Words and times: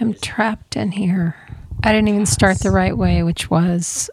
I'm 0.00 0.14
trapped 0.14 0.76
in 0.76 0.92
here. 0.92 1.36
I 1.84 1.92
didn't 1.92 2.08
even 2.08 2.26
start 2.26 2.60
the 2.60 2.70
right 2.70 2.96
way, 2.96 3.22
which 3.22 3.50
was 3.50 4.08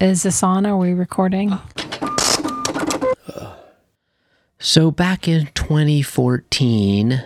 is 0.00 0.22
this 0.22 0.42
on? 0.42 0.64
Are 0.64 0.78
we 0.78 0.94
recording? 0.94 1.50
Oh. 1.52 3.56
So 4.58 4.90
back 4.90 5.28
in 5.28 5.48
2014, 5.54 7.22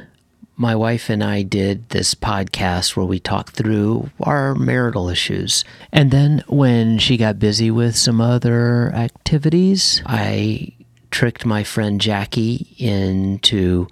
my 0.56 0.74
wife 0.74 1.08
and 1.08 1.22
I 1.22 1.42
did 1.42 1.88
this 1.90 2.14
podcast 2.14 2.96
where 2.96 3.06
we 3.06 3.18
talked 3.18 3.56
through 3.56 4.10
our 4.20 4.54
marital 4.54 5.08
issues. 5.08 5.64
And 5.92 6.10
then 6.10 6.42
when 6.48 6.98
she 6.98 7.16
got 7.16 7.38
busy 7.38 7.70
with 7.70 7.96
some 7.96 8.20
other 8.20 8.92
activities, 8.92 10.02
I 10.06 10.72
tricked 11.10 11.46
my 11.46 11.62
friend 11.62 12.00
Jackie 12.00 12.74
into 12.78 13.88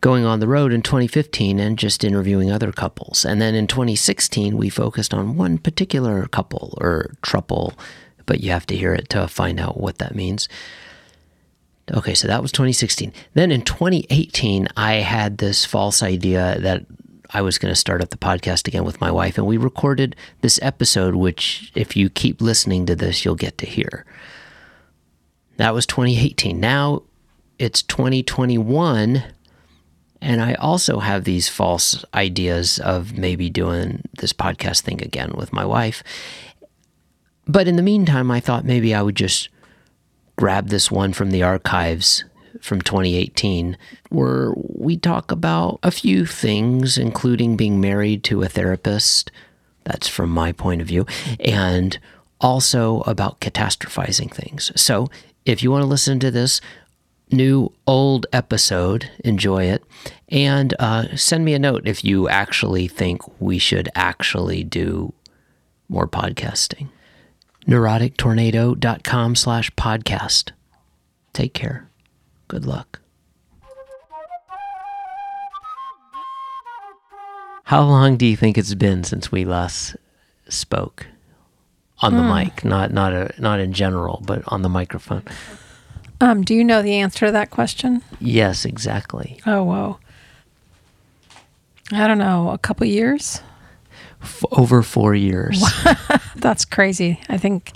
going 0.00 0.24
on 0.24 0.40
the 0.40 0.48
road 0.48 0.72
in 0.72 0.82
2015 0.82 1.58
and 1.58 1.78
just 1.78 2.04
interviewing 2.04 2.50
other 2.50 2.72
couples. 2.72 3.24
And 3.24 3.40
then 3.40 3.54
in 3.54 3.66
2016, 3.66 4.56
we 4.56 4.68
focused 4.68 5.12
on 5.12 5.36
one 5.36 5.58
particular 5.58 6.26
couple 6.28 6.78
or 6.80 7.14
trouble, 7.22 7.74
but 8.26 8.40
you 8.40 8.50
have 8.50 8.66
to 8.66 8.76
hear 8.76 8.94
it 8.94 9.08
to 9.10 9.26
find 9.26 9.58
out 9.58 9.80
what 9.80 9.98
that 9.98 10.14
means. 10.14 10.48
Okay, 11.92 12.14
so 12.14 12.28
that 12.28 12.42
was 12.42 12.52
2016. 12.52 13.12
Then 13.34 13.50
in 13.50 13.62
2018, 13.62 14.68
I 14.76 14.94
had 14.94 15.38
this 15.38 15.64
false 15.64 16.02
idea 16.02 16.58
that 16.60 16.84
I 17.30 17.42
was 17.42 17.58
going 17.58 17.72
to 17.72 17.78
start 17.78 18.02
up 18.02 18.10
the 18.10 18.16
podcast 18.16 18.68
again 18.68 18.84
with 18.84 19.00
my 19.00 19.10
wife, 19.10 19.36
and 19.36 19.46
we 19.46 19.56
recorded 19.56 20.16
this 20.40 20.58
episode, 20.62 21.14
which, 21.14 21.72
if 21.74 21.96
you 21.96 22.08
keep 22.08 22.40
listening 22.40 22.86
to 22.86 22.94
this, 22.96 23.24
you'll 23.24 23.34
get 23.34 23.58
to 23.58 23.66
hear. 23.66 24.04
That 25.56 25.74
was 25.74 25.86
2018. 25.86 26.60
Now 26.60 27.02
it's 27.58 27.82
2021, 27.82 29.24
and 30.20 30.42
I 30.42 30.54
also 30.54 30.98
have 30.98 31.24
these 31.24 31.48
false 31.48 32.04
ideas 32.14 32.78
of 32.78 33.16
maybe 33.16 33.50
doing 33.50 34.02
this 34.18 34.32
podcast 34.32 34.82
thing 34.82 35.02
again 35.02 35.32
with 35.36 35.52
my 35.52 35.64
wife. 35.64 36.02
But 37.46 37.68
in 37.68 37.76
the 37.76 37.82
meantime, 37.82 38.30
I 38.30 38.40
thought 38.40 38.64
maybe 38.64 38.94
I 38.94 39.02
would 39.02 39.16
just 39.16 39.48
grab 40.36 40.68
this 40.68 40.90
one 40.90 41.12
from 41.12 41.30
the 41.30 41.42
archives 41.42 42.24
from 42.60 42.80
2018, 42.80 43.76
where 44.10 44.52
we 44.56 44.96
talk 44.96 45.30
about 45.30 45.78
a 45.82 45.90
few 45.90 46.26
things, 46.26 46.98
including 46.98 47.56
being 47.56 47.80
married 47.80 48.24
to 48.24 48.42
a 48.42 48.48
therapist. 48.48 49.30
That's 49.84 50.08
from 50.08 50.30
my 50.30 50.52
point 50.52 50.80
of 50.80 50.88
view. 50.88 51.06
And 51.40 51.98
also 52.40 53.00
about 53.02 53.40
catastrophizing 53.40 54.32
things. 54.32 54.72
So 54.76 55.08
if 55.44 55.62
you 55.62 55.70
want 55.70 55.82
to 55.82 55.86
listen 55.86 56.20
to 56.20 56.30
this 56.30 56.60
new 57.32 57.72
old 57.86 58.26
episode, 58.32 59.10
enjoy 59.24 59.64
it. 59.64 59.82
And 60.28 60.74
uh, 60.78 61.16
send 61.16 61.44
me 61.44 61.54
a 61.54 61.58
note 61.58 61.86
if 61.86 62.04
you 62.04 62.28
actually 62.28 62.88
think 62.88 63.22
we 63.40 63.58
should 63.58 63.88
actually 63.94 64.64
do 64.64 65.12
more 65.88 66.06
podcasting 66.06 66.88
neurotictornado.com 67.66 69.36
slash 69.36 69.70
podcast. 69.72 70.52
Take 71.32 71.52
care. 71.52 71.88
Good 72.48 72.64
luck. 72.64 73.00
How 77.64 77.84
long 77.84 78.16
do 78.16 78.24
you 78.24 78.36
think 78.36 78.56
it's 78.56 78.72
been 78.72 79.04
since 79.04 79.30
we 79.30 79.44
last 79.44 79.94
spoke 80.48 81.06
on 81.98 82.16
the 82.16 82.22
mic? 82.22 82.64
Not 82.64 82.90
not 82.92 83.12
a, 83.12 83.34
not 83.38 83.60
in 83.60 83.74
general, 83.74 84.22
but 84.24 84.42
on 84.46 84.62
the 84.62 84.70
microphone. 84.70 85.22
Um, 86.20 86.42
do 86.42 86.54
you 86.54 86.64
know 86.64 86.82
the 86.82 86.94
answer 86.96 87.26
to 87.26 87.32
that 87.32 87.50
question? 87.50 88.02
Yes, 88.20 88.64
exactly. 88.64 89.40
Oh, 89.46 89.62
whoa. 89.62 89.98
I 91.92 92.06
don't 92.06 92.18
know, 92.18 92.50
a 92.50 92.58
couple 92.58 92.86
years? 92.86 93.40
F- 94.22 94.44
over 94.52 94.82
four 94.82 95.14
years. 95.14 95.62
That's 96.36 96.64
crazy. 96.64 97.20
I 97.28 97.38
think 97.38 97.72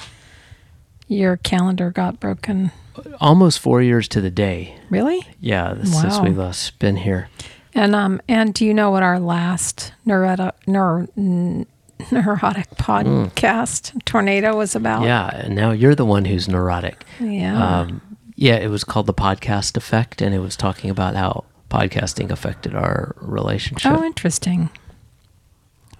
your 1.08 1.36
calendar 1.38 1.90
got 1.90 2.20
broken. 2.20 2.72
Almost 3.20 3.60
four 3.60 3.80
years 3.80 4.08
to 4.08 4.20
the 4.20 4.30
day. 4.30 4.76
Really? 4.90 5.26
Yeah, 5.40 5.74
since 5.84 6.16
Wow. 6.18 6.24
we 6.24 6.30
last 6.30 6.78
been 6.78 6.96
here. 6.96 7.28
And 7.74 7.94
um, 7.94 8.20
and 8.28 8.52
do 8.52 8.66
you 8.66 8.74
know 8.74 8.90
what 8.90 9.02
our 9.02 9.18
last 9.18 9.94
neuro, 10.04 10.50
neuro, 10.66 11.08
n- 11.16 11.64
neurotic 12.10 12.68
podcast 12.72 14.04
tornado 14.04 14.54
was 14.54 14.74
about? 14.74 15.04
Yeah, 15.04 15.28
and 15.34 15.54
now 15.56 15.70
you're 15.70 15.94
the 15.94 16.04
one 16.04 16.26
who's 16.26 16.48
neurotic. 16.48 17.02
Yeah. 17.18 17.80
Um, 17.80 18.02
yeah, 18.42 18.56
it 18.56 18.70
was 18.70 18.82
called 18.82 19.06
the 19.06 19.14
podcast 19.14 19.76
effect, 19.76 20.20
and 20.20 20.34
it 20.34 20.40
was 20.40 20.56
talking 20.56 20.90
about 20.90 21.14
how 21.14 21.44
podcasting 21.70 22.32
affected 22.32 22.74
our 22.74 23.14
relationship. 23.20 23.92
oh, 23.92 24.02
interesting. 24.02 24.68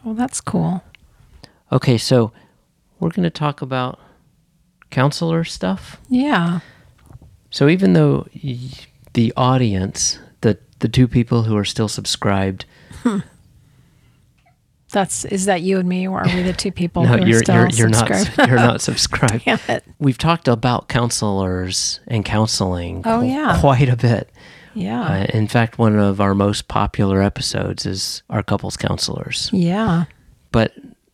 Well, 0.02 0.14
that's 0.14 0.40
cool. 0.40 0.82
Okay, 1.70 1.96
so 1.96 2.32
we're 2.98 3.10
going 3.10 3.22
to 3.22 3.30
talk 3.30 3.62
about 3.62 4.00
counselor 4.90 5.44
stuff. 5.44 6.00
Yeah. 6.08 6.58
So 7.50 7.68
even 7.68 7.92
though 7.92 8.26
y- 8.42 8.58
the 9.12 9.32
audience, 9.36 10.18
the 10.40 10.58
the 10.80 10.88
two 10.88 11.06
people 11.06 11.44
who 11.44 11.56
are 11.56 11.64
still 11.64 11.88
subscribed, 11.88 12.64
hmm. 13.04 13.20
That's 14.92 15.24
is 15.24 15.46
that 15.46 15.62
you 15.62 15.78
and 15.78 15.88
me, 15.88 16.06
or 16.06 16.20
are 16.20 16.26
we 16.34 16.42
the 16.42 16.52
two 16.52 16.70
people 16.72 17.02
no, 17.06 17.08
who 17.16 17.22
are 17.22 17.26
you're 17.26 17.38
still 17.40 17.54
you're 17.56 17.68
you're 17.70 17.88
not 17.88 18.08
subscribed? 18.08 18.50
you're 18.50 18.58
not 18.58 18.80
subscribed. 18.88 19.44
Damn 19.44 19.58
it. 19.68 19.84
We've 19.98 20.18
talked 20.18 20.48
about 20.48 20.88
counselors 20.88 22.00
and 22.08 22.24
counseling 22.24 23.02
Oh, 23.04 23.20
qu- 23.20 23.26
yeah. 23.26 23.58
quite 23.60 23.88
a 23.88 23.96
bit. 23.96 24.30
Yeah. 24.74 25.02
Uh, 25.02 25.26
in 25.36 25.48
fact, 25.48 25.78
one 25.78 25.98
of 25.98 26.20
our 26.20 26.34
most 26.34 26.68
popular 26.68 27.22
episodes 27.22 27.84
is 27.86 28.22
our 28.30 28.42
couples 28.42 28.76
counselors. 28.76 29.50
yeah. 29.52 30.04
But 30.50 30.72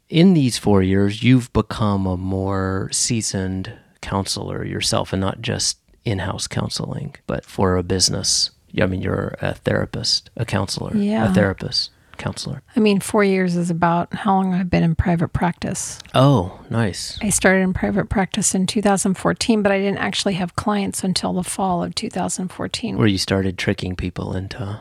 in 0.09 0.35
these 0.35 0.59
four 0.59 0.83
years, 0.83 1.23
you've 1.23 1.53
become 1.53 2.07
a 2.07 2.17
more 2.17 2.89
seasoned 2.93 3.73
counselor 4.01 4.65
yourself 4.65 5.13
and 5.13 5.21
not 5.21 5.41
just 5.43 5.79
in 6.05 6.21
house 6.21 6.47
counseling, 6.47 7.15
but 7.27 7.45
for 7.45 7.77
a 7.77 7.83
business. 7.83 8.51
I 8.81 8.87
mean, 8.87 9.01
you're 9.03 9.35
a 9.41 9.55
therapist, 9.55 10.31
a 10.37 10.45
counselor, 10.45 10.97
Yeah. 10.97 11.31
a 11.31 11.35
therapist, 11.35 11.91
counselor. 12.19 12.63
I 12.77 12.81
mean, 12.81 13.01
four 13.01 13.25
years 13.25 13.57
is 13.57 13.71
about 13.71 14.13
how 14.13 14.35
long 14.35 14.55
I've 14.55 14.71
been 14.71 14.83
in 14.83 14.95
private 14.95 15.29
practice. 15.29 15.99
Oh, 16.15 16.61
nice. 16.71 17.19
I 17.23 17.31
started 17.31 17.61
in 17.61 17.73
private 17.73 18.09
practice 18.09 18.55
in 18.55 18.67
2014, 18.67 19.63
but 19.63 19.73
I 19.73 19.79
didn't 19.79 19.99
actually 19.99 20.35
have 20.35 20.57
clients 20.57 21.03
until 21.03 21.33
the 21.33 21.45
fall 21.45 21.83
of 21.83 21.95
2014. 21.95 22.99
Where 22.99 23.07
you 23.07 23.19
started 23.19 23.57
tricking 23.57 23.97
people 23.97 24.37
into 24.37 24.81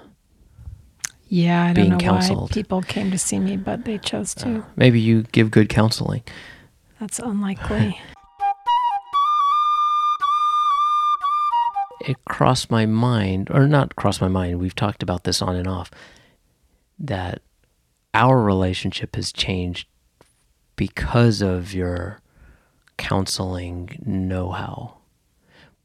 yeah, 1.29 1.65
I 1.65 1.73
don't 1.73 1.89
know 1.89 1.97
counseled. 1.97 2.51
why 2.51 2.53
people 2.53 2.81
came 2.81 3.11
to 3.11 3.17
see 3.17 3.39
me, 3.39 3.57
but 3.57 3.83
they 3.83 3.97
chose 3.97 4.33
to. 4.35 4.59
Uh, 4.59 4.63
maybe 4.77 5.01
you 5.01 5.23
give 5.23 5.51
good 5.51 5.67
counseling. 5.67 6.23
That's 6.99 7.19
unlikely. 7.19 7.99
it 12.01 12.17
crossed 12.25 12.71
my 12.71 12.85
mind, 12.85 13.49
or 13.51 13.67
not 13.67 13.95
crossed 13.95 14.21
my 14.21 14.29
mind, 14.29 14.59
we've 14.59 14.75
talked 14.75 15.03
about 15.03 15.25
this 15.25 15.41
on 15.41 15.55
and 15.55 15.67
off, 15.67 15.91
that 16.99 17.41
our 18.13 18.41
relationship 18.41 19.15
has 19.15 19.31
changed 19.31 19.87
because 20.75 21.41
of 21.41 21.73
your 21.73 22.21
counseling 22.97 24.01
know 24.05 24.51
how. 24.51 24.97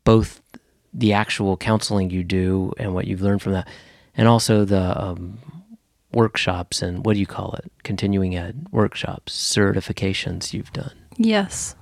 Both 0.05 0.43
the 0.93 1.13
actual 1.13 1.57
counseling 1.57 2.11
you 2.11 2.25
do 2.25 2.73
and 2.79 2.95
what 2.95 3.07
you've 3.07 3.23
learned 3.23 3.43
from 3.43 3.53
that, 3.53 3.69
and 4.17 4.29
also 4.29 4.65
the 4.65 5.01
um, 5.01 5.39
workshops 6.13 6.83
and 6.83 7.05
what 7.05 7.15
do 7.15 7.21
you 7.21 7.27
call 7.27 7.55
it? 7.55 7.71
Continuing 7.83 8.37
ed 8.37 8.67
workshops, 8.71 9.35
certifications 9.35 10.53
you've 10.53 10.73
done 10.73 11.03
yes. 11.17 11.75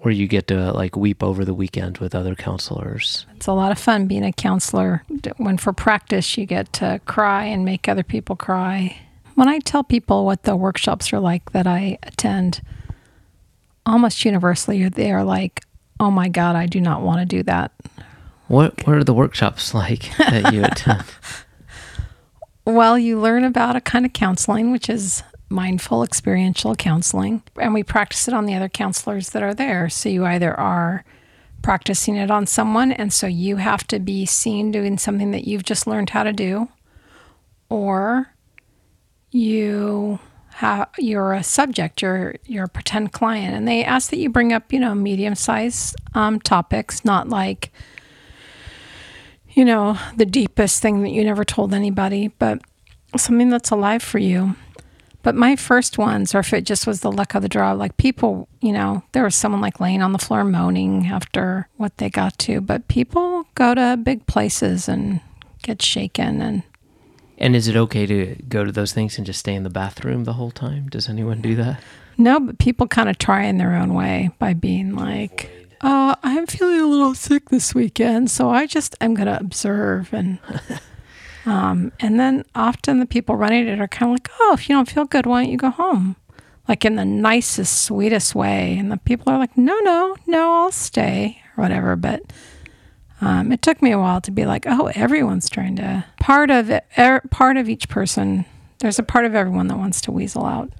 Where 0.00 0.12
you 0.12 0.26
get 0.26 0.46
to 0.48 0.72
like 0.72 0.96
weep 0.96 1.22
over 1.22 1.44
the 1.44 1.54
weekend 1.54 1.98
with 1.98 2.14
other 2.14 2.34
counselors. 2.34 3.26
It's 3.36 3.46
a 3.46 3.52
lot 3.52 3.72
of 3.72 3.78
fun 3.78 4.06
being 4.06 4.24
a 4.24 4.32
counselor. 4.32 5.04
When 5.36 5.58
for 5.58 5.72
practice, 5.72 6.36
you 6.36 6.46
get 6.46 6.72
to 6.74 7.00
cry 7.06 7.44
and 7.44 7.64
make 7.64 7.88
other 7.88 8.02
people 8.02 8.36
cry. 8.36 8.98
When 9.34 9.48
I 9.48 9.60
tell 9.60 9.84
people 9.84 10.24
what 10.24 10.42
the 10.42 10.56
workshops 10.56 11.12
are 11.12 11.20
like 11.20 11.52
that 11.52 11.66
I 11.66 11.98
attend, 12.02 12.60
almost 13.86 14.24
universally 14.24 14.88
they 14.88 15.12
are 15.12 15.24
like, 15.24 15.64
"Oh 16.00 16.10
my 16.10 16.28
God, 16.28 16.56
I 16.56 16.66
do 16.66 16.80
not 16.80 17.02
want 17.02 17.20
to 17.20 17.26
do 17.26 17.42
that." 17.44 17.72
What 18.48 18.86
what 18.86 18.96
are 18.96 19.04
the 19.04 19.14
workshops 19.14 19.74
like 19.82 20.10
that 20.18 20.52
you 20.52 20.64
attend? 20.64 21.04
Well, 22.68 22.98
you 22.98 23.18
learn 23.18 23.44
about 23.44 23.76
a 23.76 23.80
kind 23.80 24.04
of 24.04 24.12
counseling, 24.12 24.70
which 24.70 24.90
is 24.90 25.22
mindful 25.48 26.02
experiential 26.02 26.74
counseling, 26.74 27.42
and 27.60 27.74
we 27.74 27.82
practice 27.82 28.28
it 28.28 28.34
on 28.34 28.46
the 28.46 28.54
other 28.54 28.68
counselors 28.68 29.30
that 29.30 29.42
are 29.42 29.54
there. 29.54 29.88
So 29.88 30.08
you 30.08 30.24
either 30.24 30.58
are 30.58 31.04
practicing 31.62 32.16
it 32.16 32.30
on 32.30 32.46
someone, 32.46 32.92
and 32.92 33.12
so 33.12 33.26
you 33.26 33.56
have 33.56 33.86
to 33.88 33.98
be 33.98 34.26
seen 34.26 34.70
doing 34.70 34.98
something 34.98 35.30
that 35.32 35.46
you've 35.46 35.64
just 35.64 35.86
learned 35.86 36.10
how 36.10 36.22
to 36.22 36.32
do, 36.32 36.68
or 37.68 38.34
you 39.30 40.18
have 40.54 40.88
you're 40.98 41.32
a 41.32 41.42
subject, 41.42 42.02
you're 42.02 42.36
you're 42.44 42.64
a 42.64 42.68
pretend 42.68 43.12
client, 43.12 43.54
and 43.54 43.66
they 43.66 43.84
ask 43.84 44.10
that 44.10 44.18
you 44.18 44.28
bring 44.30 44.52
up 44.52 44.72
you 44.72 44.80
know 44.80 44.94
medium 44.94 45.34
size 45.34 45.94
um, 46.14 46.40
topics, 46.40 47.04
not 47.04 47.28
like 47.28 47.72
you 49.58 49.64
know, 49.64 49.98
the 50.16 50.24
deepest 50.24 50.80
thing 50.80 51.02
that 51.02 51.10
you 51.10 51.24
never 51.24 51.44
told 51.44 51.74
anybody, 51.74 52.28
but 52.28 52.60
something 53.16 53.50
that's 53.50 53.70
alive 53.70 54.04
for 54.04 54.18
you. 54.18 54.54
But 55.22 55.34
my 55.34 55.56
first 55.56 55.98
ones, 55.98 56.34
or 56.34 56.38
if 56.38 56.52
it 56.52 56.64
just 56.64 56.86
was 56.86 57.00
the 57.00 57.10
luck 57.12 57.34
of 57.34 57.42
the 57.42 57.48
draw, 57.48 57.72
like 57.72 57.96
people, 57.96 58.48
you 58.60 58.72
know, 58.72 59.02
there 59.12 59.24
was 59.24 59.34
someone 59.34 59.60
like 59.60 59.80
laying 59.80 60.00
on 60.00 60.12
the 60.12 60.18
floor 60.18 60.44
moaning 60.44 61.06
after 61.06 61.68
what 61.76 61.96
they 61.98 62.08
got 62.08 62.38
to. 62.40 62.60
But 62.60 62.88
people 62.88 63.46
go 63.54 63.74
to 63.74 63.96
big 64.02 64.26
places 64.26 64.88
and 64.88 65.20
get 65.62 65.82
shaken. 65.82 66.40
And 66.40 66.62
And 67.36 67.56
is 67.56 67.66
it 67.68 67.76
okay 67.76 68.06
to 68.06 68.36
go 68.48 68.64
to 68.64 68.72
those 68.72 68.92
things 68.92 69.18
and 69.18 69.26
just 69.26 69.40
stay 69.40 69.54
in 69.54 69.64
the 69.64 69.70
bathroom 69.70 70.24
the 70.24 70.34
whole 70.34 70.52
time? 70.52 70.88
Does 70.88 71.08
anyone 71.08 71.40
do 71.42 71.54
that? 71.56 71.80
no, 72.16 72.40
but 72.40 72.58
people 72.58 72.86
kind 72.88 73.08
of 73.08 73.18
try 73.18 73.44
in 73.44 73.58
their 73.58 73.74
own 73.76 73.94
way 73.94 74.30
by 74.38 74.52
being 74.54 74.94
like, 74.96 75.50
uh, 75.82 76.16
I'm 76.22 76.46
feeling 76.46 76.80
a 76.80 76.86
little 76.86 77.14
sick 77.14 77.50
this 77.50 77.74
weekend, 77.74 78.30
so 78.30 78.50
I 78.50 78.66
just 78.66 78.96
am 79.00 79.14
going 79.14 79.28
to 79.28 79.38
observe 79.38 80.12
and. 80.12 80.38
Um, 81.48 81.92
and 81.98 82.20
then 82.20 82.44
often 82.54 83.00
the 83.00 83.06
people 83.06 83.34
running 83.34 83.66
it 83.66 83.80
are 83.80 83.88
kind 83.88 84.10
of 84.10 84.16
like, 84.16 84.28
oh, 84.38 84.52
if 84.52 84.68
you 84.68 84.74
don't 84.74 84.90
feel 84.90 85.06
good, 85.06 85.24
why 85.24 85.42
don't 85.42 85.50
you 85.50 85.56
go 85.56 85.70
home? 85.70 86.16
Like 86.68 86.84
in 86.84 86.96
the 86.96 87.06
nicest, 87.06 87.84
sweetest 87.84 88.34
way. 88.34 88.76
And 88.76 88.92
the 88.92 88.98
people 88.98 89.32
are 89.32 89.38
like, 89.38 89.56
no, 89.56 89.74
no, 89.80 90.14
no, 90.26 90.52
I'll 90.52 90.70
stay 90.70 91.40
or 91.56 91.62
whatever. 91.62 91.96
But 91.96 92.22
um, 93.22 93.50
it 93.50 93.62
took 93.62 93.80
me 93.80 93.92
a 93.92 93.98
while 93.98 94.20
to 94.20 94.30
be 94.30 94.44
like, 94.44 94.66
oh, 94.66 94.90
everyone's 94.94 95.48
trying 95.48 95.76
to. 95.76 96.04
Part 96.20 96.50
of 96.50 96.70
er, 96.98 97.22
part 97.30 97.56
of 97.56 97.70
each 97.70 97.88
person, 97.88 98.44
there's 98.80 98.98
a 98.98 99.02
part 99.02 99.24
of 99.24 99.34
everyone 99.34 99.68
that 99.68 99.78
wants 99.78 100.02
to 100.02 100.12
weasel 100.12 100.44
out. 100.44 100.70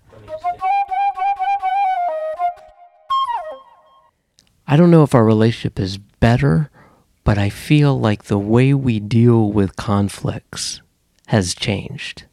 I 4.67 4.77
don't 4.77 4.91
know 4.91 5.03
if 5.03 5.15
our 5.15 5.25
relationship 5.25 5.81
is 5.81 5.97
better, 5.97 6.71
but 7.29 7.37
I 7.37 7.51
feel 7.51 8.01
like 8.01 8.25
the 8.25 8.39
way 8.39 8.73
we 8.73 8.99
deal 8.99 9.53
with 9.53 9.77
conflicts 9.77 10.81
has 11.27 11.55
changed. 11.55 12.25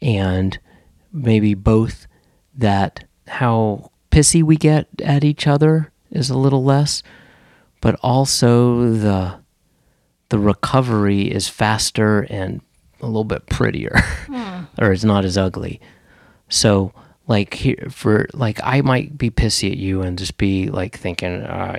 And 0.00 0.58
maybe 1.12 1.52
both 1.52 2.06
that 2.54 3.04
how 3.26 3.90
pissy 4.10 4.42
we 4.42 4.56
get 4.56 4.88
at 5.04 5.22
each 5.22 5.46
other 5.46 5.92
is 6.10 6.30
a 6.30 6.38
little 6.38 6.64
less, 6.64 7.02
but 7.82 7.94
also 8.00 8.94
the 8.94 9.40
the 10.30 10.38
recovery 10.38 11.30
is 11.30 11.46
faster 11.46 12.22
and 12.30 12.62
a 13.02 13.06
little 13.06 13.22
bit 13.22 13.44
prettier 13.44 13.98
hmm. 14.28 14.62
or 14.78 14.92
it's 14.92 15.04
not 15.04 15.26
as 15.26 15.36
ugly. 15.36 15.78
So 16.48 16.94
like 17.26 17.54
here 17.54 17.88
for 17.90 18.26
like 18.32 18.60
I 18.62 18.80
might 18.80 19.16
be 19.16 19.30
pissy 19.30 19.70
at 19.70 19.78
you 19.78 20.02
and 20.02 20.18
just 20.18 20.36
be 20.38 20.68
like 20.68 20.98
thinking 20.98 21.42
uh, 21.42 21.76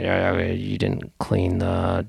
you 0.56 0.78
didn't 0.78 1.12
clean 1.20 1.60
the 1.60 2.06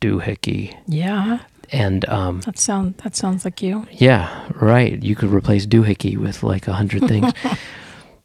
doohickey. 0.00 0.76
Yeah, 0.86 1.40
and 1.70 2.08
um 2.08 2.40
that 2.40 2.58
sound 2.58 2.98
that 2.98 3.14
sounds 3.16 3.44
like 3.44 3.62
you. 3.62 3.86
yeah 3.90 4.48
right. 4.60 5.02
You 5.02 5.14
could 5.14 5.30
replace 5.30 5.66
doohickey 5.66 6.16
with 6.18 6.42
like 6.42 6.68
a 6.68 6.72
hundred 6.74 7.06
things. 7.08 7.32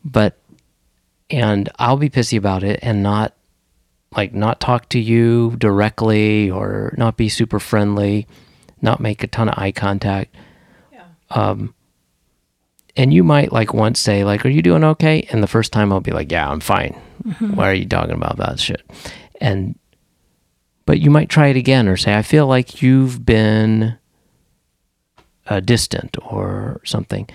But 0.05 0.37
and 1.29 1.67
I'll 1.77 1.97
be 1.97 2.09
pissy 2.09 2.37
about 2.37 2.63
it 2.63 2.79
and 2.81 3.03
not 3.03 3.33
like 4.15 4.33
not 4.33 4.61
talk 4.61 4.87
to 4.89 4.99
you 4.99 5.55
directly 5.57 6.49
or 6.49 6.93
not 6.97 7.17
be 7.17 7.27
super 7.27 7.59
friendly 7.59 8.25
not 8.81 8.99
make 9.01 9.23
a 9.23 9.27
ton 9.27 9.49
of 9.49 9.55
eye 9.57 9.71
contact. 9.71 10.33
Yeah. 10.93 11.03
um 11.31 11.73
and 12.97 13.13
you 13.13 13.23
might 13.23 13.53
like 13.53 13.73
once 13.73 13.99
say 13.99 14.25
like 14.25 14.45
are 14.45 14.49
you 14.49 14.61
doing 14.61 14.83
okay? 14.83 15.27
And 15.31 15.41
the 15.41 15.47
first 15.47 15.71
time 15.71 15.93
i'll 15.93 16.01
be 16.01 16.11
like 16.11 16.31
yeah 16.31 16.49
i'm 16.49 16.59
fine. 16.59 16.93
Why 17.39 17.69
are 17.69 17.73
you 17.73 17.85
talking 17.85 18.15
about 18.15 18.37
that 18.37 18.59
shit? 18.59 18.81
And 19.39 19.77
but 20.85 20.99
you 20.99 21.09
might 21.11 21.29
try 21.29 21.47
it 21.47 21.55
again 21.55 21.87
or 21.87 21.95
say 21.95 22.15
i 22.15 22.21
feel 22.21 22.47
like 22.47 22.81
you've 22.81 23.25
been 23.25 23.97
uh, 25.45 25.61
distant 25.61 26.17
or 26.25 26.81
something. 26.83 27.29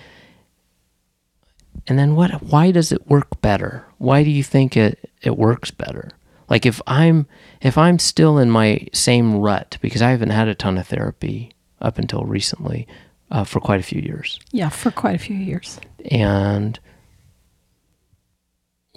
And 1.87 1.99
then 1.99 2.15
what 2.15 2.43
why 2.43 2.71
does 2.71 2.93
it 2.93 3.09
work 3.09 3.41
better? 3.41 3.87
Why 3.99 4.23
do 4.23 4.31
you 4.31 4.43
think 4.43 4.77
it 4.77 5.11
it 5.23 5.39
works 5.39 5.71
better? 5.71 6.11
Like 6.49 6.67
if 6.67 6.83
i'm 6.87 7.27
if 7.63 7.79
i'm 7.79 7.99
still 7.99 8.37
in 8.39 8.51
my 8.51 8.87
same 8.93 9.37
rut 9.37 9.79
because 9.81 10.03
i 10.03 10.11
haven't 10.11 10.31
had 10.31 10.49
a 10.49 10.55
ton 10.55 10.77
of 10.77 10.87
therapy 10.87 11.53
up 11.81 11.99
until 11.99 12.25
recently 12.25 12.87
uh, 13.33 13.45
for 13.45 13.59
quite 13.61 13.81
a 13.81 13.83
few 13.83 14.01
years. 14.01 14.39
Yeah, 14.53 14.69
for 14.69 14.91
quite 14.91 15.17
a 15.17 15.19
few 15.19 15.37
years. 15.37 15.81
and 16.11 16.79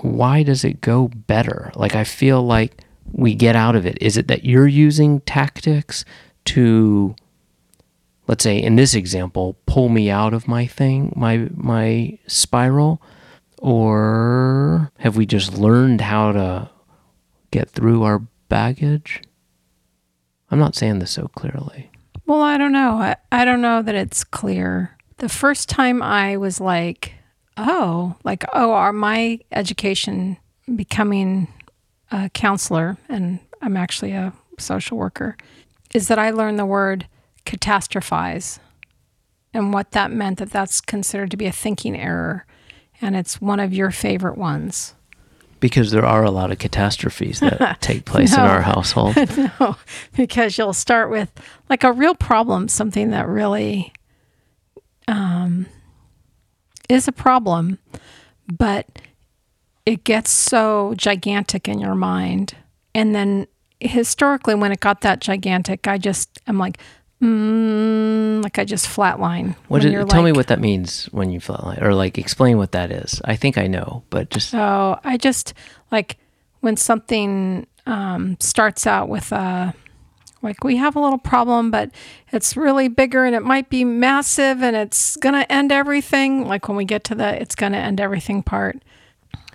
why 0.02 0.44
does 0.44 0.64
it 0.66 0.82
go 0.82 1.08
better? 1.08 1.72
Like 1.76 1.96
i 1.96 2.04
feel 2.04 2.44
like 2.44 2.84
we 3.12 3.34
get 3.34 3.56
out 3.56 3.76
of 3.76 3.86
it. 3.86 3.98
Is 4.02 4.18
it 4.18 4.28
that 4.28 4.44
you're 4.44 4.68
using 4.68 5.22
tactics 5.22 6.04
to 6.46 7.16
let's 8.28 8.44
say 8.44 8.58
in 8.62 8.76
this 8.76 8.94
example 8.94 9.58
pull 9.66 9.88
me 9.90 10.10
out 10.10 10.34
of 10.34 10.48
my 10.48 10.66
thing 10.68 11.14
my 11.16 11.48
my 11.56 12.20
spiral? 12.28 13.02
Or 13.60 14.92
have 15.00 15.16
we 15.16 15.26
just 15.26 15.58
learned 15.58 16.02
how 16.02 16.34
to 16.34 16.70
get 17.52 17.70
through 17.70 18.04
our 18.04 18.20
baggage? 18.50 19.22
I'm 20.52 20.60
not 20.60 20.76
saying 20.76 21.00
this 21.00 21.12
so 21.12 21.30
clearly 21.30 21.90
Well, 22.26 22.42
I 22.42 22.58
don't 22.58 22.72
know. 22.72 22.94
I, 22.98 23.16
I 23.32 23.46
don't 23.46 23.62
know 23.62 23.82
that 23.82 23.96
it's 23.96 24.24
clear. 24.24 24.98
The 25.18 25.30
first 25.30 25.70
time 25.70 26.02
I 26.02 26.38
was 26.38 26.60
like, 26.60 27.14
oh, 27.58 28.16
like, 28.24 28.44
oh, 28.54 28.72
are 28.72 28.94
my 28.94 29.40
education 29.52 30.38
becoming 30.76 31.48
a 32.12 32.30
counselor, 32.30 32.98
and 33.08 33.40
I'm 33.62 33.78
actually 33.78 34.12
a 34.12 34.34
social 34.58 34.98
worker, 34.98 35.38
is 35.94 36.08
that 36.08 36.20
I 36.20 36.32
learned 36.32 36.60
the 36.60 36.66
word 36.66 37.08
catastrophize 37.46 38.60
and 39.54 39.72
what 39.72 39.92
that 39.92 40.12
meant 40.12 40.40
that 40.40 40.52
that's 40.52 40.82
considered 40.82 41.32
to 41.32 41.38
be 41.38 41.46
a 41.46 41.52
thinking 41.52 41.96
error. 41.96 42.46
And 43.02 43.16
it's 43.16 43.40
one 43.40 43.60
of 43.60 43.74
your 43.74 43.92
favorite 43.92 44.38
ones. 44.38 44.96
Because 45.60 45.92
there 45.92 46.06
are 46.06 46.24
a 46.24 46.32
lot 46.32 46.52
of 46.52 46.60
catastrophes 46.60 47.40
that 47.40 47.78
take 47.82 48.06
place 48.06 48.34
in 48.34 48.40
our 48.40 48.62
household 48.62 49.16
no, 49.60 49.76
because 50.16 50.58
you'll 50.58 50.74
start 50.74 51.10
with 51.10 51.32
like 51.70 51.84
a 51.84 51.92
real 51.92 52.16
problem, 52.16 52.68
something 52.68 53.12
that 53.12 53.28
really 53.28 53.94
um, 55.08 55.66
is 56.90 57.08
a 57.08 57.12
problem, 57.12 57.80
but 58.52 58.88
it 59.86 60.04
gets 60.04 60.32
so 60.32 60.94
gigantic 60.98 61.68
in 61.68 61.80
your 61.80 61.96
mind. 61.96 62.56
And 62.94 63.14
then 63.14 63.48
historically, 63.80 64.56
when 64.56 64.72
it 64.72 64.80
got 64.80 65.02
that 65.02 65.20
gigantic, 65.20 65.88
I 65.88 65.98
just 65.98 66.40
am 66.48 66.58
like, 66.58 66.80
mm, 67.22 68.44
like 68.44 68.60
I 68.60 68.66
just 68.66 68.88
flatline. 68.88 69.56
What 69.68 69.82
did, 69.82 70.10
tell 70.10 70.24
me 70.24 70.32
what 70.32 70.48
that 70.48 70.60
means 70.60 71.06
when 71.06 71.32
you 71.32 71.40
flatline, 71.40 71.82
or 71.82 71.94
like 71.94 72.18
explain 72.18 72.58
what 72.58 72.72
that 72.74 72.92
is. 72.92 73.22
I 73.26 73.36
think 73.36 73.58
I 73.58 73.68
know, 73.68 74.04
but 74.10 74.30
just 74.30 74.50
So 74.50 75.00
I 75.04 75.18
just 75.18 75.54
like 75.92 76.18
when 76.62 76.78
something 76.78 77.68
um, 77.86 78.38
starts 78.40 78.88
out 78.88 79.10
with 79.10 79.32
a 79.32 79.74
like 80.42 80.64
we 80.64 80.78
have 80.78 80.96
a 80.96 81.00
little 81.00 81.18
problem, 81.18 81.72
but 81.72 81.90
it's 82.32 82.56
really 82.56 82.88
bigger 82.88 83.26
and 83.26 83.36
it 83.36 83.44
might 83.44 83.70
be 83.70 83.84
massive 83.84 84.62
and 84.62 84.76
it's 84.76 85.18
gonna 85.18 85.46
end 85.50 85.72
everything. 85.72 86.48
Like 86.48 86.68
when 86.68 86.78
we 86.78 86.86
get 86.86 87.04
to 87.06 87.16
the 87.16 87.42
it's 87.42 87.56
gonna 87.56 87.78
end 87.78 88.00
everything 88.00 88.44
part, 88.44 88.78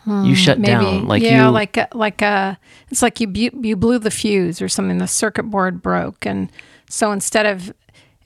you 0.07 0.35
shut 0.35 0.61
down, 0.61 1.07
like 1.07 1.23
yeah, 1.23 1.47
you, 1.47 1.53
like 1.53 1.77
a, 1.77 1.89
like 1.93 2.23
a 2.23 2.59
it's 2.91 3.03
like 3.03 3.21
you 3.21 3.27
bu- 3.29 3.61
you 3.63 3.77
blew 3.77 3.99
the 3.99 4.11
fuse 4.11 4.61
or 4.61 4.69
something. 4.69 4.99
The 4.99 5.07
circuit 5.07 5.45
board 5.45 5.83
broke, 5.83 6.27
and 6.27 6.51
so 6.91 7.11
instead 7.13 7.47
of 7.47 7.73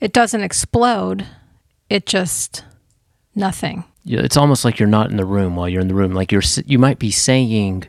it 0.01 0.11
doesn't 0.11 0.41
explode, 0.41 1.25
it 1.89 2.05
just 2.05 2.65
nothing. 3.33 3.83
you- 4.03 4.19
it's 4.19 4.35
almost 4.37 4.65
like 4.65 4.77
you're 4.79 4.89
not 4.89 5.09
in 5.09 5.17
the 5.17 5.25
room 5.25 5.55
while 5.55 5.69
you're 5.69 5.81
in 5.81 5.87
the 5.87 5.95
room. 5.95 6.13
Like 6.13 6.31
you're, 6.31 6.43
you 6.65 6.77
might 6.77 6.99
be 6.99 7.09
saying 7.11 7.85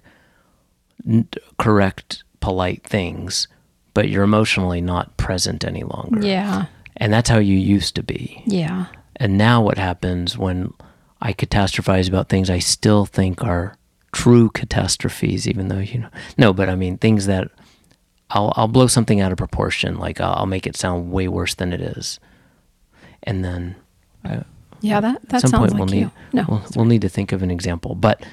n- 1.06 1.28
correct, 1.58 2.22
polite 2.40 2.84
things, 2.84 3.48
but 3.94 4.08
you're 4.08 4.24
emotionally 4.24 4.80
not 4.80 5.16
present 5.16 5.64
any 5.64 5.82
longer. 5.82 6.20
Yeah, 6.26 6.66
And 6.96 7.12
that's 7.12 7.28
how 7.28 7.38
you 7.38 7.56
used 7.56 7.94
to 7.96 8.02
be. 8.02 8.42
yeah. 8.46 8.86
And 9.18 9.38
now 9.38 9.62
what 9.62 9.78
happens 9.78 10.36
when 10.36 10.72
I 11.22 11.32
catastrophize 11.32 12.06
about 12.08 12.28
things 12.28 12.50
I 12.50 12.58
still 12.58 13.06
think 13.06 13.42
are 13.42 13.76
true 14.12 14.50
catastrophes, 14.50 15.48
even 15.48 15.68
though 15.68 15.78
you 15.78 16.00
know 16.00 16.08
no, 16.36 16.52
but 16.52 16.68
I 16.68 16.74
mean 16.74 16.98
things 16.98 17.24
that 17.26 17.48
I'll 18.30 18.52
I'll 18.56 18.68
blow 18.68 18.86
something 18.86 19.20
out 19.20 19.32
of 19.32 19.38
proportion, 19.38 19.98
like 19.98 20.20
I'll, 20.20 20.34
I'll 20.34 20.46
make 20.46 20.66
it 20.66 20.76
sound 20.76 21.12
way 21.12 21.28
worse 21.28 21.54
than 21.54 21.72
it 21.72 21.80
is, 21.80 22.18
and 23.22 23.44
then 23.44 23.76
Yeah, 24.80 25.00
that, 25.00 25.22
that 25.28 25.34
at 25.36 25.40
some 25.42 25.50
sounds 25.50 25.60
point 25.60 25.72
like 25.72 25.80
we'll 25.80 25.94
you. 25.94 26.04
need 26.06 26.10
No, 26.32 26.44
we'll, 26.48 26.64
we'll 26.74 26.84
need 26.86 27.02
to 27.02 27.08
think 27.08 27.32
of 27.32 27.42
an 27.42 27.50
example. 27.50 27.94
But 27.94 28.24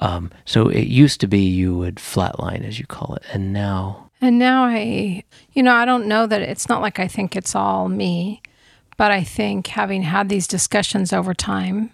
um, 0.00 0.30
so 0.44 0.68
it 0.68 0.86
used 0.86 1.20
to 1.20 1.26
be 1.26 1.40
you 1.40 1.76
would 1.76 1.96
flatline, 1.96 2.64
as 2.66 2.78
you 2.78 2.86
call 2.86 3.14
it, 3.16 3.22
and 3.32 3.52
now 3.52 4.10
And 4.20 4.38
now 4.38 4.64
I, 4.64 5.24
you 5.52 5.62
know, 5.62 5.74
I 5.74 5.84
don't 5.84 6.06
know 6.06 6.26
that 6.26 6.40
it's 6.42 6.68
not 6.68 6.80
like 6.80 6.98
I 7.00 7.08
think 7.08 7.34
it's 7.36 7.54
all 7.56 7.88
me, 7.88 8.40
but 8.96 9.10
I 9.10 9.24
think 9.24 9.66
having 9.66 10.02
had 10.02 10.28
these 10.28 10.46
discussions 10.46 11.12
over 11.12 11.34
time, 11.34 11.90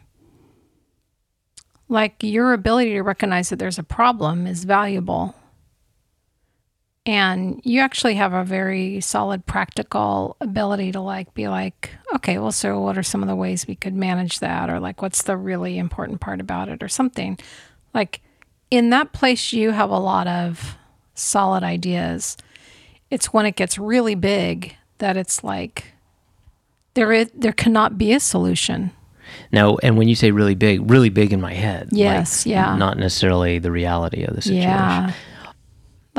like 1.88 2.22
your 2.22 2.52
ability 2.52 2.90
to 2.90 3.02
recognize 3.02 3.48
that 3.48 3.56
there's 3.58 3.78
a 3.78 3.82
problem 3.82 4.46
is 4.46 4.64
valuable. 4.64 5.34
And 7.08 7.62
you 7.64 7.80
actually 7.80 8.16
have 8.16 8.34
a 8.34 8.44
very 8.44 9.00
solid 9.00 9.46
practical 9.46 10.36
ability 10.42 10.92
to 10.92 11.00
like 11.00 11.32
be 11.32 11.48
like, 11.48 11.90
okay, 12.14 12.36
well, 12.36 12.52
so 12.52 12.78
what 12.80 12.98
are 12.98 13.02
some 13.02 13.22
of 13.22 13.28
the 13.28 13.34
ways 13.34 13.66
we 13.66 13.76
could 13.76 13.94
manage 13.94 14.40
that? 14.40 14.68
Or 14.68 14.78
like, 14.78 15.00
what's 15.00 15.22
the 15.22 15.34
really 15.34 15.78
important 15.78 16.20
part 16.20 16.38
about 16.38 16.68
it 16.68 16.82
or 16.82 16.88
something? 16.88 17.38
Like, 17.94 18.20
in 18.70 18.90
that 18.90 19.14
place, 19.14 19.54
you 19.54 19.70
have 19.70 19.88
a 19.88 19.98
lot 19.98 20.26
of 20.26 20.76
solid 21.14 21.64
ideas. 21.64 22.36
It's 23.10 23.32
when 23.32 23.46
it 23.46 23.56
gets 23.56 23.78
really 23.78 24.14
big 24.14 24.76
that 24.98 25.16
it's 25.16 25.42
like, 25.42 25.94
there 26.92 27.10
is, 27.10 27.30
there 27.34 27.52
cannot 27.52 27.96
be 27.96 28.12
a 28.12 28.20
solution. 28.20 28.90
Now, 29.50 29.78
and 29.82 29.96
when 29.96 30.08
you 30.08 30.14
say 30.14 30.30
really 30.30 30.54
big, 30.54 30.90
really 30.90 31.08
big 31.08 31.32
in 31.32 31.40
my 31.40 31.54
head. 31.54 31.88
Yes, 31.90 32.44
like, 32.44 32.50
yeah. 32.52 32.76
Not 32.76 32.98
necessarily 32.98 33.58
the 33.58 33.70
reality 33.70 34.24
of 34.24 34.36
the 34.36 34.42
situation. 34.42 34.68
Yeah. 34.68 35.12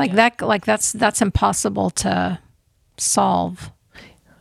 Like 0.00 0.12
that 0.12 0.40
like 0.40 0.64
that's 0.64 0.92
that's 0.92 1.20
impossible 1.20 1.90
to 1.90 2.38
solve. 2.96 3.70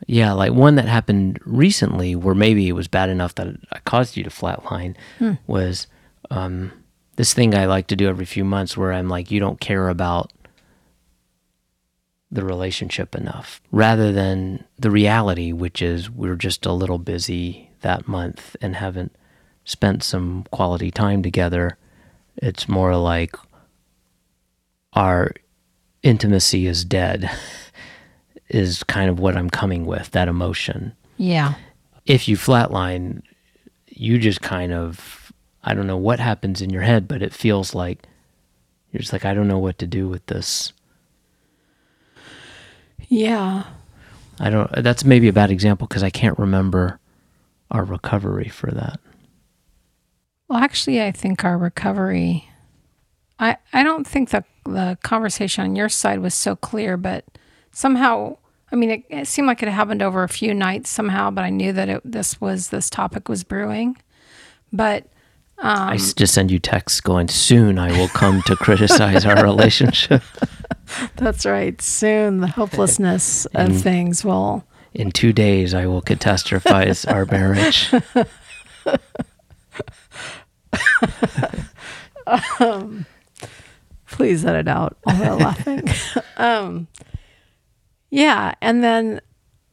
Yeah, 0.07 0.31
like 0.31 0.53
one 0.53 0.75
that 0.75 0.87
happened 0.87 1.39
recently 1.45 2.15
where 2.15 2.33
maybe 2.33 2.67
it 2.67 2.71
was 2.71 2.87
bad 2.87 3.09
enough 3.09 3.35
that 3.35 3.47
it 3.47 3.59
caused 3.85 4.17
you 4.17 4.23
to 4.23 4.29
flatline 4.29 4.95
Hmm. 5.19 5.33
was 5.45 5.85
um, 6.31 6.71
this 7.17 7.33
thing 7.33 7.53
I 7.53 7.65
like 7.65 7.87
to 7.87 7.95
do 7.95 8.07
every 8.07 8.25
few 8.25 8.43
months 8.43 8.75
where 8.77 8.91
I'm 8.93 9.07
like, 9.09 9.29
you 9.29 9.39
don't 9.39 9.59
care 9.59 9.89
about 9.89 10.31
the 12.31 12.45
relationship 12.45 13.15
enough 13.15 13.61
rather 13.71 14.11
than 14.11 14.63
the 14.77 14.89
reality, 14.91 15.51
which 15.51 15.81
is 15.81 16.09
we're 16.09 16.35
just 16.35 16.65
a 16.65 16.71
little 16.71 16.99
busy 16.99 17.69
that 17.81 18.07
month 18.07 18.55
and 18.61 18.75
haven't 18.77 19.15
spent 19.65 20.03
some 20.03 20.45
quality 20.51 20.91
time 20.91 21.21
together. 21.21 21.77
It's 22.37 22.69
more 22.69 22.95
like 22.95 23.35
our 24.93 25.33
intimacy 26.03 26.67
is 26.67 26.85
dead, 26.85 27.29
is 28.49 28.83
kind 28.83 29.09
of 29.09 29.19
what 29.19 29.35
I'm 29.35 29.49
coming 29.49 29.85
with, 29.85 30.11
that 30.11 30.27
emotion. 30.27 30.93
Yeah. 31.17 31.55
If 32.05 32.27
you 32.27 32.37
flatline, 32.37 33.21
you 33.87 34.17
just 34.17 34.41
kind 34.41 34.73
of, 34.73 35.31
I 35.63 35.73
don't 35.73 35.87
know 35.87 35.97
what 35.97 36.19
happens 36.19 36.61
in 36.61 36.69
your 36.69 36.81
head, 36.81 37.07
but 37.07 37.21
it 37.21 37.33
feels 37.33 37.75
like 37.75 38.07
you're 38.91 39.01
just 39.01 39.13
like, 39.13 39.25
I 39.25 39.33
don't 39.33 39.47
know 39.47 39.59
what 39.59 39.77
to 39.79 39.87
do 39.87 40.07
with 40.07 40.25
this. 40.27 40.73
Yeah. 43.07 43.63
I 44.39 44.49
don't, 44.49 44.71
that's 44.83 45.03
maybe 45.03 45.27
a 45.27 45.33
bad 45.33 45.51
example 45.51 45.85
because 45.85 46.03
I 46.03 46.09
can't 46.09 46.39
remember 46.39 46.99
our 47.69 47.83
recovery 47.83 48.47
for 48.47 48.71
that. 48.71 48.99
Well, 50.47 50.59
actually, 50.59 51.01
I 51.01 51.11
think 51.11 51.43
our 51.43 51.57
recovery, 51.57 52.49
I, 53.39 53.57
I 53.73 53.83
don't 53.83 54.05
think 54.05 54.29
the, 54.29 54.43
the 54.65 54.97
conversation 55.03 55.63
on 55.63 55.75
your 55.75 55.89
side 55.89 56.19
was 56.19 56.33
so 56.33 56.55
clear, 56.55 56.97
but 56.97 57.25
somehow, 57.71 58.37
I 58.71 58.75
mean, 58.75 58.89
it, 58.89 59.03
it 59.09 59.27
seemed 59.27 59.47
like 59.47 59.63
it 59.63 59.69
happened 59.69 60.01
over 60.01 60.23
a 60.23 60.29
few 60.29 60.53
nights 60.53 60.89
somehow, 60.89 61.31
but 61.31 61.43
I 61.43 61.49
knew 61.49 61.71
that 61.73 61.89
it, 61.89 62.01
this 62.03 62.41
was, 62.41 62.69
this 62.69 62.89
topic 62.89 63.29
was 63.29 63.43
brewing. 63.43 63.97
But 64.73 65.07
I 65.57 65.93
um, 65.93 65.97
just 65.97 66.33
send 66.33 66.51
you 66.51 66.59
texts 66.59 67.01
going, 67.01 67.27
soon 67.27 67.79
I 67.79 67.91
will 67.97 68.09
come 68.09 68.41
to 68.43 68.55
criticize 68.55 69.25
our 69.25 69.43
relationship. 69.43 70.21
that's 71.15 71.45
right. 71.45 71.81
Soon 71.81 72.41
the 72.41 72.47
hopelessness 72.47 73.45
of 73.47 73.81
things 73.81 74.23
will, 74.23 74.65
In 74.93 75.11
two 75.11 75.33
days, 75.33 75.73
I 75.73 75.85
will 75.85 76.01
catastrophize 76.01 77.09
our 77.11 77.25
marriage. 77.25 77.91
Um, 82.59 83.05
please 84.11 84.45
edit 84.45 84.67
out 84.67 84.97
all 85.05 85.15
that 85.15 85.37
laughing. 85.37 85.83
um, 86.37 86.87
yeah, 88.09 88.55
and 88.61 88.83
then 88.83 89.21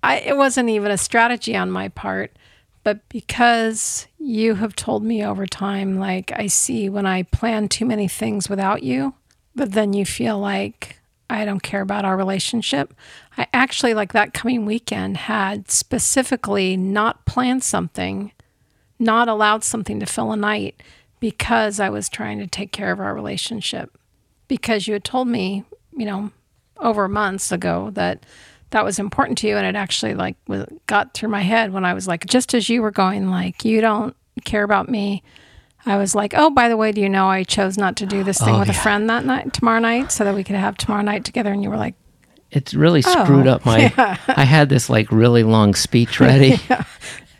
I 0.02 0.18
it 0.18 0.36
wasn't 0.36 0.68
even 0.68 0.90
a 0.90 0.98
strategy 0.98 1.56
on 1.56 1.70
my 1.70 1.88
part, 1.88 2.36
but 2.84 3.08
because 3.08 4.06
you 4.18 4.56
have 4.56 4.76
told 4.76 5.02
me 5.02 5.24
over 5.24 5.46
time, 5.46 5.98
like 5.98 6.32
I 6.32 6.48
see 6.48 6.88
when 6.88 7.06
I 7.06 7.22
plan 7.24 7.68
too 7.68 7.86
many 7.86 8.08
things 8.08 8.48
without 8.48 8.82
you, 8.82 9.14
but 9.54 9.72
then 9.72 9.92
you 9.92 10.04
feel 10.04 10.38
like 10.38 11.00
I 11.28 11.44
don't 11.44 11.62
care 11.62 11.80
about 11.80 12.04
our 12.04 12.16
relationship. 12.16 12.94
I 13.36 13.46
actually 13.52 13.94
like 13.94 14.12
that 14.12 14.34
coming 14.34 14.66
weekend 14.66 15.16
had 15.16 15.70
specifically 15.70 16.76
not 16.76 17.24
planned 17.24 17.64
something, 17.64 18.32
not 18.98 19.28
allowed 19.28 19.64
something 19.64 19.98
to 20.00 20.06
fill 20.06 20.32
a 20.32 20.36
night 20.36 20.82
because 21.18 21.80
I 21.80 21.88
was 21.88 22.08
trying 22.08 22.38
to 22.38 22.46
take 22.46 22.70
care 22.70 22.92
of 22.92 23.00
our 23.00 23.14
relationship 23.14 23.96
because 24.48 24.86
you 24.86 24.92
had 24.92 25.04
told 25.04 25.28
me, 25.28 25.64
you 25.96 26.06
know, 26.06 26.30
over 26.78 27.08
months 27.08 27.52
ago 27.52 27.90
that 27.94 28.24
that 28.70 28.84
was 28.84 28.98
important 28.98 29.38
to 29.38 29.48
you 29.48 29.56
and 29.56 29.66
it 29.66 29.76
actually 29.78 30.14
like 30.14 30.36
was, 30.46 30.66
got 30.86 31.14
through 31.14 31.28
my 31.30 31.40
head 31.40 31.72
when 31.72 31.84
I 31.84 31.94
was 31.94 32.06
like 32.06 32.26
just 32.26 32.52
as 32.54 32.68
you 32.68 32.82
were 32.82 32.90
going 32.90 33.30
like 33.30 33.64
you 33.64 33.80
don't 33.80 34.14
care 34.44 34.62
about 34.62 34.88
me 34.88 35.22
I 35.86 35.96
was 35.96 36.14
like 36.14 36.34
oh 36.36 36.50
by 36.50 36.68
the 36.68 36.76
way 36.76 36.92
do 36.92 37.00
you 37.00 37.08
know 37.08 37.28
I 37.28 37.44
chose 37.44 37.78
not 37.78 37.96
to 37.96 38.06
do 38.06 38.22
this 38.22 38.38
thing 38.38 38.54
Oh, 38.56 38.58
with 38.58 38.68
a 38.68 38.74
friend 38.74 39.08
that 39.08 39.24
night 39.24 39.54
tomorrow 39.54 39.78
night 39.78 40.12
so 40.12 40.24
that 40.24 40.34
we 40.34 40.44
could 40.44 40.56
have 40.56 40.76
tomorrow 40.76 41.02
night 41.02 41.24
together 41.24 41.50
and 41.50 41.62
you 41.62 41.70
were 41.70 41.78
like 41.78 41.94
It's 42.50 42.74
really 42.74 43.02
oh, 43.06 43.24
screwed 43.24 43.46
Oh, 43.46 43.52
up 43.52 43.64
my. 43.64 43.90
I 44.28 44.44
had 44.44 44.68
this 44.68 44.90
like 44.90 45.10
really 45.10 45.44
long 45.44 45.74
speech 45.74 46.20
ready. 46.20 46.58
it 46.68 46.86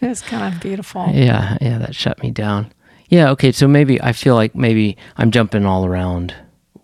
was 0.01 0.23
kind 0.23 0.55
of 0.55 0.61
beautiful 0.63 1.09
yeah, 1.13 1.59
yeah, 1.61 1.77
that 1.79 1.95
shut 1.95 2.23
me 2.23 2.31
down. 2.31 2.73
Yeah, 3.09 3.31
okay, 3.33 3.53
so 3.53 3.69
maybe 3.69 4.01
I 4.01 4.13
feel 4.13 4.35
like 4.35 4.55
maybe 4.55 4.97
I'm 5.17 5.31
jumping 5.31 5.67
all 5.67 5.85
around. 5.85 6.35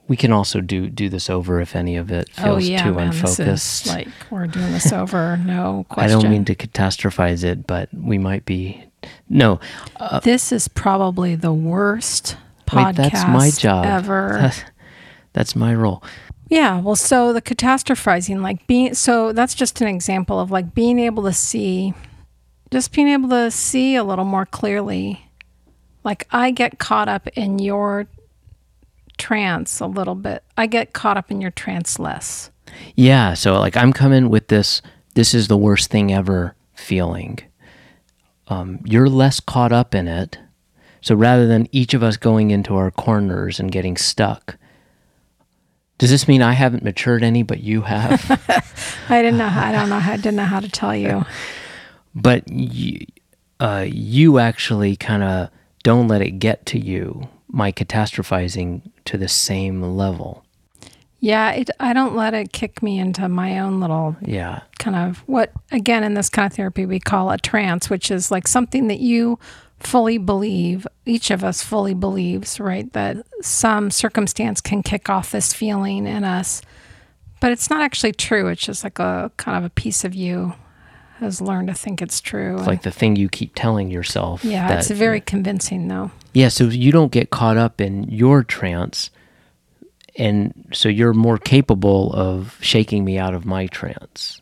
We 0.09 0.17
can 0.17 0.33
also 0.33 0.61
do 0.61 0.89
do 0.89 1.09
this 1.09 1.31
over 1.31 1.61
if 1.61 1.75
any 1.75 1.97
of 1.97 2.11
it 2.11 2.29
oh, 2.39 2.43
feels 2.43 2.57
oh 2.57 2.59
yeah 2.59 2.85
too 2.85 2.95
man 2.95 3.09
unfocused. 3.09 3.87
like 3.87 4.09
we're 4.31 4.47
doing 4.47 4.73
this 4.73 4.93
over 4.93 5.37
no 5.39 5.87
question. 5.89 6.19
I 6.19 6.21
don't 6.21 6.31
mean 6.31 6.45
to 6.47 6.55
catastrophize 6.55 7.45
it, 7.45 7.67
but 7.67 7.89
we 7.95 8.19
might 8.19 8.45
be. 8.45 8.85
No, 9.29 9.59
uh, 9.97 10.21
this 10.21 10.53
is 10.53 10.69
probably 10.69 11.35
the 11.35 11.53
worst 11.53 12.37
wait, 12.73 12.85
podcast 12.85 12.97
that's 12.97 13.27
my 13.27 13.51
job. 13.51 13.85
ever 13.85 14.39
That's, 14.41 14.65
that's 15.33 15.57
my 15.57 15.75
role. 15.75 16.05
Yeah, 16.53 16.81
well, 16.81 16.97
so 16.97 17.33
the 17.33 17.41
catastrophizing, 17.41 18.43
like 18.43 18.67
being, 18.67 18.93
so 18.93 19.33
that's 19.33 19.55
just 19.55 19.81
an 19.81 19.89
example 19.89 20.39
of 20.39 20.51
like 20.51 20.75
being 20.75 20.99
able 20.99 21.23
to 21.23 21.33
see, 21.33 21.95
just 22.71 22.93
being 22.93 23.09
able 23.09 23.31
to 23.31 23.51
see 23.51 23.97
a 23.97 24.05
little 24.05 24.27
more 24.27 24.45
clearly. 24.45 25.31
Like 26.05 26.29
I 26.31 26.51
get 26.51 26.79
caught 26.79 27.09
up 27.09 27.27
in 27.29 27.59
your 27.59 28.07
trance 29.19 29.81
a 29.81 29.87
little 29.87 30.14
bit. 30.14 30.45
I 30.57 30.66
get 30.66 30.92
caught 30.92 31.16
up 31.16 31.31
in 31.31 31.40
your 31.40 31.50
trance 31.50 31.99
less. 31.99 32.50
Yeah, 32.95 33.35
so 33.35 33.59
like 33.59 33.76
I'm 33.76 33.92
coming 33.92 34.31
with 34.31 34.49
this 34.49 34.83
this 35.14 35.35
is 35.35 35.49
the 35.49 35.57
worst 35.57 35.90
thing 35.90 36.12
ever 36.12 36.57
feeling. 36.75 37.38
Um, 38.49 38.81
you're 38.85 39.09
less 39.09 39.40
caught 39.40 39.73
up 39.73 39.95
in 39.95 40.09
it. 40.09 40.38
So 41.00 41.14
rather 41.14 41.47
than 41.47 41.69
each 41.73 41.95
of 41.95 42.02
us 42.02 42.16
going 42.16 42.50
into 42.50 42.76
our 42.76 42.90
corners 42.90 43.59
and 43.59 43.73
getting 43.73 43.97
stuck, 43.97 44.57
does 45.99 46.11
this 46.11 46.26
mean 46.26 46.42
I 46.42 46.52
haven't 46.52 46.83
matured 46.83 47.23
any, 47.23 47.42
but 47.42 47.61
you 47.61 47.83
have? 47.83 48.21
I 49.09 49.23
didn't 49.23 49.38
know. 49.38 49.49
How, 49.49 49.69
I 49.69 49.73
don't 49.73 49.88
know. 49.88 49.99
How, 49.99 50.12
I 50.12 50.16
didn't 50.16 50.37
know 50.37 50.45
how 50.45 50.61
to 50.61 50.69
tell 50.69 50.97
you. 50.97 51.25
but 52.14 52.49
you, 52.50 53.07
uh, 53.61 53.85
you 53.87 54.38
actually 54.38 54.97
kind 54.97 55.23
of 55.23 55.50
don't 55.83 56.09
let 56.09 56.23
it 56.23 56.33
get 56.38 56.66
to 56.66 56.78
you, 56.78 57.28
my 57.53 57.71
catastrophizing 57.71 58.81
to 59.05 59.17
the 59.19 59.29
same 59.29 59.83
level. 59.83 60.45
Yeah, 61.21 61.53
it, 61.53 61.71
I 61.79 61.93
don't 61.93 62.17
let 62.17 62.35
it 62.35 62.53
kick 62.53 62.83
me 62.83 62.99
into 62.99 63.29
my 63.29 63.61
own 63.61 63.79
little 63.79 64.17
Yeah. 64.23 64.63
kind 64.81 64.97
of 64.97 65.19
what 65.29 65.53
again 65.71 66.03
in 66.03 66.15
this 66.15 66.29
kind 66.29 66.47
of 66.51 66.57
therapy 66.57 66.85
we 66.87 66.99
call 66.99 67.31
a 67.31 67.39
trance 67.39 67.89
which 67.89 68.11
is 68.11 68.33
like 68.33 68.49
something 68.49 68.89
that 68.89 68.99
you 68.99 69.39
fully 69.79 70.19
believe 70.19 70.87
each 71.07 71.31
of 71.31 71.45
us 71.45 71.63
fully 71.63 71.95
believes 71.95 72.59
right 72.59 72.93
that 72.93 73.17
some 73.43 73.91
circumstance 73.93 74.61
can 74.61 74.83
kick 74.83 75.09
off 75.09 75.31
this 75.31 75.53
feeling 75.53 76.07
in 76.09 76.25
us 76.25 76.63
but 77.41 77.53
it's 77.53 77.71
not 77.71 77.81
actually 77.83 78.13
true 78.13 78.49
it's 78.49 78.63
just 78.63 78.83
like 78.83 78.99
a 78.99 79.31
kind 79.37 79.57
of 79.57 79.65
a 79.65 79.71
piece 79.71 80.05
of 80.05 80.15
you 80.17 80.53
has 81.21 81.41
learned 81.41 81.69
to 81.69 81.75
think 81.75 82.03
it's 82.03 82.21
true 82.21 82.57
It's 82.59 82.67
like 82.67 82.83
the 82.83 82.91
thing 82.91 83.15
you 83.15 83.29
keep 83.29 83.53
telling 83.55 83.89
yourself. 83.91 84.45
yeah 84.45 84.67
that- 84.69 84.79
it's 84.81 84.91
very 84.91 85.21
convincing 85.21 85.87
though 85.87 86.11
Yeah, 86.33 86.49
so 86.49 86.65
you 86.65 86.93
don't 86.93 87.12
get 87.12 87.31
caught 87.31 87.57
up 87.57 87.81
in 87.81 88.05
your 88.05 88.43
trance, 88.43 89.11
and 90.17 90.69
so 90.73 90.89
you're 90.89 91.12
more 91.12 91.39
capable 91.39 92.12
of 92.15 92.59
shaking 92.61 93.05
me 93.05 93.19
out 93.19 93.35
of 93.35 93.45
my 93.45 93.67
trance. 93.67 94.41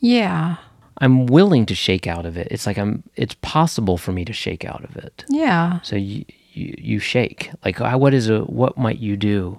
yeah 0.00 0.56
I'm 0.98 1.26
willing 1.26 1.66
to 1.66 1.74
shake 1.74 2.06
out 2.06 2.26
of 2.26 2.36
it. 2.36 2.46
It's 2.50 2.64
like 2.66 2.78
I'm. 2.78 3.02
It's 3.16 3.34
possible 3.42 3.98
for 3.98 4.12
me 4.12 4.24
to 4.24 4.32
shake 4.32 4.64
out 4.64 4.84
of 4.84 4.96
it. 4.96 5.24
yeah 5.28 5.80
So 5.82 5.96
you 5.96 6.24
you, 6.52 6.74
you 6.78 6.98
shake. 7.00 7.50
Like 7.64 7.80
I, 7.80 7.96
what 7.96 8.14
is 8.14 8.28
a 8.28 8.40
what 8.42 8.78
might 8.78 8.98
you 8.98 9.16
do? 9.16 9.58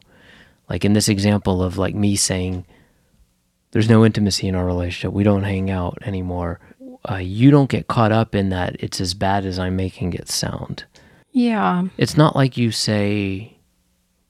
Like 0.69 0.85
in 0.85 0.93
this 0.93 1.09
example 1.09 1.61
of 1.61 1.77
like 1.77 1.95
me 1.95 2.15
saying, 2.15 2.65
"There's 3.71 3.89
no 3.89 4.05
intimacy 4.05 4.47
in 4.47 4.55
our 4.55 4.65
relationship. 4.65 5.11
We 5.11 5.23
don't 5.23 5.43
hang 5.43 5.69
out 5.69 5.97
anymore." 6.03 6.59
Uh, 7.09 7.15
you 7.15 7.51
don't 7.51 7.69
get 7.69 7.87
caught 7.87 8.13
up 8.13 8.33
in 8.33 8.47
that. 8.49 8.77
It's 8.79 9.01
as 9.01 9.13
bad 9.13 9.45
as 9.45 9.59
I'm 9.59 9.75
making 9.75 10.13
it 10.13 10.29
sound. 10.29 10.85
Yeah 11.33 11.83
it's 11.97 12.15
not 12.15 12.35
like 12.35 12.55
you 12.57 12.71
say 12.71 13.49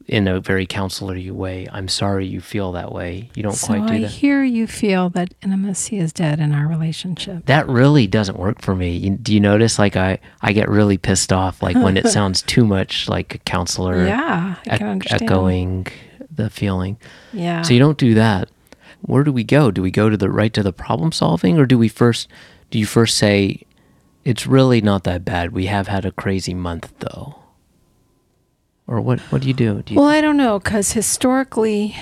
in 0.05 0.27
a 0.27 0.41
very 0.41 0.67
counselory 0.67 1.31
way, 1.31 1.65
I'm 1.71 1.87
sorry 1.87 2.27
you 2.27 2.41
feel 2.41 2.73
that 2.73 2.91
way. 2.91 3.29
You 3.35 3.43
don't 3.43 3.53
So 3.53 3.67
quite 3.67 3.87
do 3.87 3.93
I 3.93 3.99
that. 4.01 4.11
hear 4.11 4.43
you 4.43 4.67
feel 4.67 5.09
that 5.11 5.33
intimacy 5.41 5.97
is 5.97 6.11
dead 6.11 6.41
in 6.41 6.51
our 6.53 6.67
relationship. 6.67 7.45
that 7.45 7.69
really 7.69 8.05
doesn't 8.05 8.37
work 8.37 8.61
for 8.61 8.75
me. 8.75 8.97
You, 8.97 9.11
do 9.11 9.33
you 9.33 9.39
notice 9.39 9.79
like 9.79 9.95
I, 9.95 10.19
I 10.41 10.51
get 10.51 10.67
really 10.67 10.97
pissed 10.97 11.31
off 11.31 11.63
like 11.63 11.77
when 11.77 11.95
it 11.95 12.07
sounds 12.17 12.41
too 12.41 12.65
much 12.65 13.07
like 13.07 13.35
a 13.35 13.37
counselor 13.39 14.05
Yeah, 14.05 14.55
I 14.69 14.77
can 14.77 14.87
understand. 14.87 15.21
echoing 15.23 15.87
the 16.29 16.49
feeling. 16.49 16.97
Yeah. 17.31 17.61
So 17.61 17.73
you 17.73 17.79
don't 17.79 17.97
do 17.97 18.13
that. 18.15 18.49
Where 19.03 19.23
do 19.23 19.31
we 19.31 19.45
go? 19.45 19.71
Do 19.71 19.81
we 19.81 19.89
go 19.91 20.09
to 20.09 20.17
the 20.17 20.29
right 20.29 20.53
to 20.53 20.63
the 20.63 20.73
problem 20.73 21.13
solving 21.13 21.57
or 21.57 21.65
do 21.65 21.77
we 21.77 21.87
first 21.87 22.27
do 22.71 22.77
you 22.77 22.85
first 22.85 23.17
say 23.17 23.63
it's 24.25 24.47
really 24.47 24.81
not 24.81 25.03
that 25.03 25.25
bad. 25.25 25.51
We 25.51 25.65
have 25.67 25.87
had 25.87 26.05
a 26.05 26.11
crazy 26.11 26.53
month 26.53 26.93
though. 26.99 27.35
Or 28.87 28.99
what 29.01 29.19
what 29.31 29.41
do 29.41 29.47
you 29.47 29.53
do? 29.53 29.81
Do 29.81 29.93
you 29.93 29.99
well, 29.99 30.09
I 30.09 30.21
don't 30.21 30.37
know 30.37 30.59
because 30.59 30.91
historically, 30.93 31.95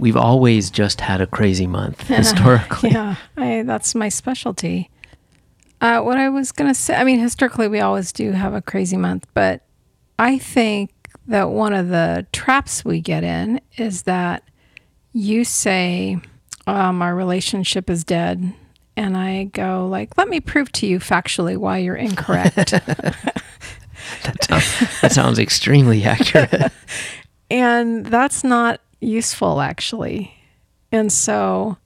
We've 0.00 0.16
always 0.16 0.70
just 0.70 1.00
had 1.00 1.20
a 1.20 1.26
crazy 1.26 1.66
month 1.66 2.02
historically. 2.06 2.90
yeah, 2.90 3.16
I, 3.36 3.62
that's 3.66 3.94
my 3.96 4.08
specialty. 4.08 4.90
Uh, 5.80 6.00
what 6.02 6.18
I 6.18 6.28
was 6.28 6.52
gonna 6.52 6.74
say, 6.74 6.94
I 6.94 7.04
mean, 7.04 7.18
historically, 7.20 7.68
we 7.68 7.80
always 7.80 8.12
do 8.12 8.32
have 8.32 8.54
a 8.54 8.62
crazy 8.62 8.96
month, 8.96 9.26
but 9.34 9.62
I 10.18 10.38
think 10.38 10.90
that 11.26 11.50
one 11.50 11.72
of 11.72 11.88
the 11.88 12.26
traps 12.32 12.84
we 12.84 13.00
get 13.00 13.22
in 13.24 13.60
is 13.76 14.02
that 14.02 14.42
you 15.12 15.44
say 15.44 16.18
um, 16.66 17.02
our 17.02 17.14
relationship 17.14 17.88
is 17.90 18.02
dead, 18.04 18.52
and 18.98 19.16
I 19.16 19.44
go 19.44 19.86
like, 19.88 20.18
"Let 20.18 20.28
me 20.28 20.40
prove 20.40 20.70
to 20.72 20.86
you 20.86 20.98
factually 20.98 21.56
why 21.56 21.78
you're 21.78 21.96
incorrect." 21.96 22.74
That 24.22 24.42
sounds, 24.42 25.00
that 25.00 25.12
sounds 25.12 25.38
extremely 25.38 26.02
accurate. 26.04 26.72
and 27.50 28.06
that's 28.06 28.42
not 28.44 28.80
useful 29.00 29.60
actually 29.60 30.34
and 30.90 31.12
so 31.12 31.76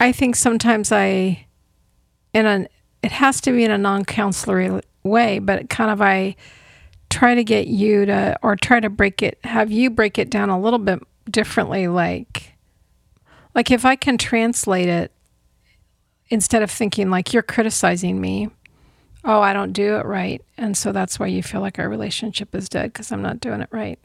i 0.00 0.10
think 0.10 0.34
sometimes 0.34 0.90
i 0.90 1.44
in 2.32 2.46
an 2.46 2.68
it 3.02 3.12
has 3.12 3.40
to 3.42 3.52
be 3.52 3.62
in 3.62 3.70
a 3.70 3.78
non-counselory 3.78 4.82
way 5.02 5.38
but 5.38 5.68
kind 5.68 5.90
of 5.90 6.00
i 6.00 6.34
try 7.10 7.34
to 7.34 7.44
get 7.44 7.66
you 7.66 8.06
to 8.06 8.36
or 8.42 8.56
try 8.56 8.80
to 8.80 8.88
break 8.88 9.22
it 9.22 9.38
have 9.44 9.70
you 9.70 9.90
break 9.90 10.18
it 10.18 10.30
down 10.30 10.48
a 10.48 10.58
little 10.58 10.78
bit 10.78 11.00
differently 11.30 11.88
like 11.88 12.54
like 13.54 13.70
if 13.70 13.84
i 13.84 13.94
can 13.94 14.16
translate 14.16 14.88
it 14.88 15.12
instead 16.28 16.62
of 16.62 16.70
thinking 16.70 17.10
like 17.10 17.32
you're 17.32 17.42
criticizing 17.42 18.20
me. 18.20 18.48
Oh 19.24 19.40
i 19.40 19.52
don't 19.52 19.72
do 19.72 19.96
it 19.96 20.06
right 20.06 20.40
and 20.56 20.76
so 20.76 20.92
that's 20.92 21.18
why 21.18 21.26
you 21.26 21.42
feel 21.42 21.60
like 21.60 21.80
our 21.80 21.88
relationship 21.88 22.54
is 22.54 22.68
dead 22.68 22.92
because 22.92 23.10
i'm 23.10 23.22
not 23.22 23.40
doing 23.40 23.60
it 23.60 23.68
right. 23.72 23.98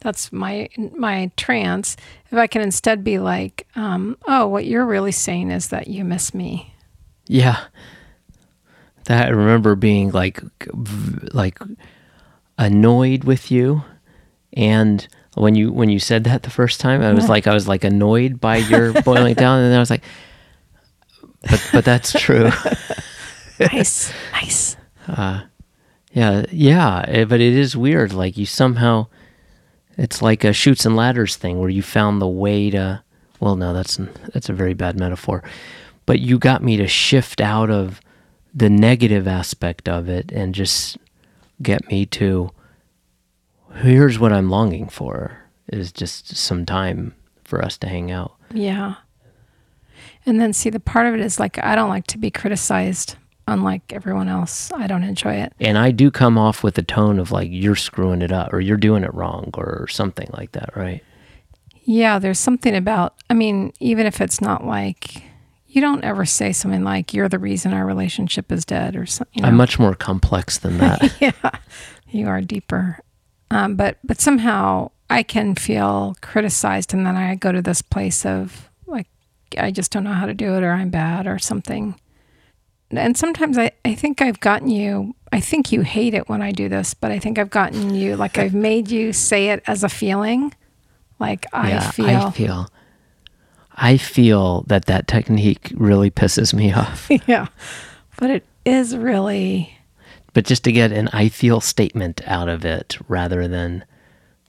That's 0.00 0.32
my 0.32 0.68
my 0.96 1.30
trance. 1.36 1.96
If 2.30 2.36
i 2.38 2.46
can 2.46 2.60
instead 2.62 3.02
be 3.02 3.18
like 3.18 3.66
um, 3.74 4.16
oh 4.26 4.46
what 4.46 4.66
you're 4.66 4.84
really 4.84 5.12
saying 5.12 5.50
is 5.50 5.68
that 5.68 5.88
you 5.88 6.04
miss 6.04 6.34
me. 6.34 6.74
Yeah. 7.26 7.58
That 9.04 9.26
I 9.26 9.30
remember 9.30 9.74
being 9.76 10.10
like 10.10 10.42
like 11.32 11.58
annoyed 12.58 13.24
with 13.24 13.50
you 13.50 13.82
and 14.52 15.06
when 15.34 15.54
you 15.54 15.72
when 15.72 15.88
you 15.88 15.98
said 15.98 16.24
that 16.24 16.42
the 16.42 16.50
first 16.50 16.80
time 16.80 17.00
I 17.02 17.14
was 17.14 17.28
like 17.28 17.46
I 17.46 17.54
was 17.54 17.66
like 17.66 17.84
annoyed 17.84 18.40
by 18.40 18.56
your 18.56 18.92
boiling 19.02 19.34
down 19.34 19.60
and 19.60 19.70
then 19.70 19.76
I 19.76 19.80
was 19.80 19.90
like 19.90 20.02
but 21.42 21.68
but 21.72 21.84
that's 21.84 22.12
true. 22.12 22.50
nice 23.60 24.12
nice 24.32 24.76
Uh, 25.08 25.42
Yeah, 26.12 26.44
yeah, 26.50 27.04
eh, 27.08 27.24
but 27.24 27.40
it 27.40 27.52
is 27.54 27.76
weird 27.76 28.12
like 28.12 28.36
you 28.36 28.46
somehow 28.46 29.06
it's 29.96 30.22
like 30.22 30.44
a 30.44 30.52
Chutes 30.52 30.86
and 30.86 30.96
Ladders 30.96 31.36
thing 31.36 31.58
where 31.58 31.68
you 31.68 31.82
found 31.82 32.20
the 32.20 32.28
way 32.28 32.70
to 32.70 33.02
well 33.38 33.56
no 33.56 33.72
that's 33.72 33.96
that's 34.32 34.48
a 34.48 34.52
very 34.54 34.74
bad 34.74 34.98
metaphor 34.98 35.42
but 36.06 36.20
you 36.20 36.38
got 36.38 36.62
me 36.62 36.76
to 36.76 36.88
shift 36.88 37.40
out 37.40 37.70
of 37.70 38.00
the 38.54 38.70
negative 38.70 39.28
aspect 39.28 39.88
of 39.88 40.08
it 40.08 40.32
and 40.32 40.54
just 40.54 40.96
get 41.62 41.86
me 41.88 42.04
to 42.06 42.50
here's 43.76 44.18
what 44.18 44.32
I'm 44.32 44.50
longing 44.50 44.88
for 44.88 45.38
is 45.72 45.92
just 45.92 46.36
some 46.36 46.66
time 46.66 47.14
for 47.44 47.64
us 47.64 47.78
to 47.78 47.86
hang 47.88 48.10
out. 48.10 48.32
yeah 48.52 48.94
and 50.26 50.40
then 50.40 50.52
see 50.52 50.70
the 50.70 50.80
part 50.80 51.06
of 51.06 51.14
it 51.14 51.20
is 51.20 51.38
like 51.40 51.62
i 51.64 51.74
don't 51.74 51.88
like 51.88 52.06
to 52.06 52.18
be 52.18 52.30
criticized 52.30 53.16
unlike 53.48 53.82
everyone 53.92 54.28
else 54.28 54.70
i 54.72 54.86
don't 54.86 55.02
enjoy 55.02 55.34
it 55.34 55.52
And 55.60 55.76
I 55.76 55.90
do 55.90 56.10
come 56.10 56.38
off 56.38 56.62
with 56.62 56.78
a 56.78 56.82
tone 56.82 57.18
of 57.18 57.32
like 57.32 57.48
you're 57.50 57.74
screwing 57.76 58.22
it 58.22 58.30
up 58.32 58.52
or 58.52 58.60
you're 58.60 58.76
doing 58.76 59.02
it 59.02 59.12
wrong 59.12 59.50
or 59.54 59.88
something 59.88 60.28
like 60.32 60.52
that, 60.52 60.76
right? 60.76 61.02
yeah 61.84 62.18
there's 62.20 62.38
something 62.38 62.76
about 62.76 63.14
i 63.30 63.34
mean 63.34 63.72
even 63.80 64.06
if 64.06 64.20
it's 64.20 64.40
not 64.40 64.64
like 64.64 65.24
you 65.66 65.80
don't 65.80 66.04
ever 66.04 66.24
say 66.24 66.52
something 66.52 66.84
like 66.84 67.14
you're 67.14 67.28
the 67.28 67.38
reason 67.38 67.72
our 67.72 67.86
relationship 67.86 68.52
is 68.52 68.64
dead 68.64 68.94
or 68.96 69.06
something 69.06 69.32
you 69.34 69.42
know? 69.42 69.48
I'm 69.48 69.56
much 69.56 69.78
more 69.78 69.94
complex 69.94 70.58
than 70.58 70.78
that. 70.78 71.14
yeah, 71.20 71.50
you 72.10 72.26
are 72.28 72.40
deeper. 72.40 72.98
Um, 73.50 73.76
but 73.76 73.98
but 74.04 74.20
somehow 74.20 74.90
I 75.08 75.22
can 75.22 75.54
feel 75.56 76.14
criticized, 76.22 76.92
and 76.94 77.04
then 77.06 77.16
I 77.16 77.34
go 77.36 77.50
to 77.52 77.62
this 77.62 77.82
place 77.82 78.24
of 78.26 78.69
I 79.58 79.70
just 79.70 79.90
don't 79.90 80.04
know 80.04 80.12
how 80.12 80.26
to 80.26 80.34
do 80.34 80.54
it, 80.54 80.62
or 80.62 80.72
I'm 80.72 80.90
bad, 80.90 81.26
or 81.26 81.38
something. 81.38 81.98
And 82.90 83.16
sometimes 83.16 83.56
I, 83.56 83.72
I 83.84 83.94
think 83.94 84.20
I've 84.20 84.40
gotten 84.40 84.68
you. 84.68 85.14
I 85.32 85.40
think 85.40 85.70
you 85.70 85.82
hate 85.82 86.14
it 86.14 86.28
when 86.28 86.42
I 86.42 86.50
do 86.50 86.68
this, 86.68 86.94
but 86.94 87.12
I 87.12 87.18
think 87.18 87.38
I've 87.38 87.50
gotten 87.50 87.94
you 87.94 88.16
like 88.16 88.38
I've 88.38 88.54
made 88.70 88.90
you 88.90 89.12
say 89.12 89.50
it 89.50 89.62
as 89.66 89.84
a 89.84 89.88
feeling, 89.88 90.54
like 91.18 91.46
I 91.52 91.70
yeah, 91.70 91.90
feel. 91.90 92.06
I 92.06 92.30
feel 92.30 92.68
I 93.72 93.96
feel 93.96 94.62
that 94.66 94.86
that 94.86 95.06
technique 95.06 95.72
really 95.74 96.10
pisses 96.10 96.52
me 96.52 96.72
off. 96.74 97.08
yeah, 97.26 97.46
but 98.16 98.30
it 98.30 98.44
is 98.64 98.96
really 98.96 99.76
but 100.32 100.44
just 100.44 100.64
to 100.64 100.72
get 100.72 100.92
an 100.92 101.08
I 101.12 101.28
feel 101.28 101.60
statement 101.60 102.20
out 102.26 102.48
of 102.48 102.64
it 102.64 102.98
rather 103.08 103.48
than 103.48 103.84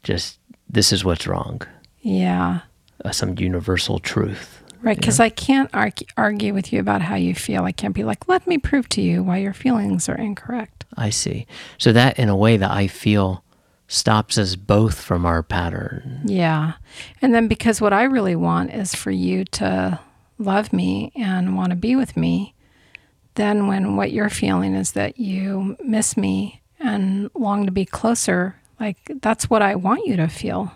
just 0.03 0.39
this 0.69 0.93
is 0.93 1.03
what's 1.03 1.27
wrong, 1.27 1.61
yeah. 2.01 2.61
uh, 3.03 3.11
some 3.11 3.37
universal 3.37 3.99
truth. 3.99 4.61
Right, 4.82 4.98
because 4.98 5.20
I 5.20 5.30
can't 5.30 5.70
argue, 5.74 6.08
argue 6.17 6.54
with 6.54 6.74
you 6.74 6.80
about 6.80 7.02
how 7.02 7.15
you 7.15 7.36
feel. 7.36 7.65
I 7.65 7.72
can't 7.72 7.94
be 7.94 8.04
like, 8.04 8.28
let 8.28 8.48
me 8.48 8.58
prove 8.58 8.89
to 8.89 9.02
you 9.02 9.22
why 9.22 9.38
your 9.38 9.54
feelings 9.54 10.10
are 10.10 10.17
incorrect. 10.17 10.86
I 10.98 11.12
see. 11.12 11.46
So 11.78 11.94
that 11.94 12.17
in 12.17 12.30
a 12.30 12.36
way 12.36 12.58
that 12.58 12.72
I 12.72 12.88
feel 12.88 13.44
stops 13.88 14.38
us 14.38 14.56
both 14.56 15.00
from 15.00 15.26
our 15.26 15.44
pattern. 15.44 16.22
Yeah. 16.26 16.74
And 17.22 17.34
then 17.34 17.48
because 17.48 17.82
what 17.82 17.94
I 17.94 18.04
really 18.04 18.36
want 18.36 18.74
is 18.74 18.96
for 18.96 19.12
you 19.12 19.44
to 19.46 20.00
love 20.38 20.74
me 20.74 21.12
and 21.15 21.56
want 21.56 21.72
to 21.72 21.76
be 21.76 21.96
with 21.96 22.15
me, 22.17 22.56
then 23.36 23.67
when 23.67 23.96
what 23.96 24.12
you're 24.12 24.30
feeling 24.30 24.74
is 24.74 24.94
that 24.94 25.20
you 25.20 25.78
miss 25.84 26.17
me 26.17 26.62
and 26.80 27.30
long 27.36 27.65
to 27.65 27.72
be 27.72 27.86
closer, 27.86 28.56
like 28.80 28.98
that's 29.22 29.50
what 29.50 29.62
I 29.62 29.76
want 29.76 30.08
you 30.08 30.15
to 30.15 30.28
feel. 30.28 30.72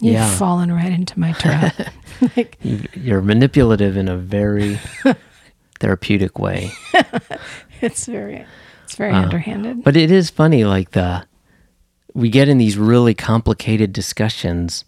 You've 0.00 0.14
Yeah. 0.14 0.36
fallen 0.36 0.72
right 0.72 0.90
into 0.92 1.18
my 1.20 1.32
trap. 1.32 1.74
like, 2.36 2.56
You, 2.62 2.82
you're 2.94 3.20
manipulative 3.22 3.96
in 3.96 4.08
a 4.08 4.16
very 4.16 4.78
therapeutic 5.80 6.38
way. 6.38 6.70
it's 7.80 8.06
very, 8.06 8.44
it's 8.84 8.94
very 8.96 9.12
Uh, 9.12 9.22
underhanded. 9.22 9.84
But 9.84 9.96
it 9.96 10.10
is 10.10 10.30
funny, 10.30 10.64
like 10.64 10.90
the 10.92 11.24
we 12.12 12.28
get 12.28 12.48
in 12.48 12.58
these 12.58 12.76
really 12.76 13.14
complicated 13.14 13.92
discussions 13.92 14.84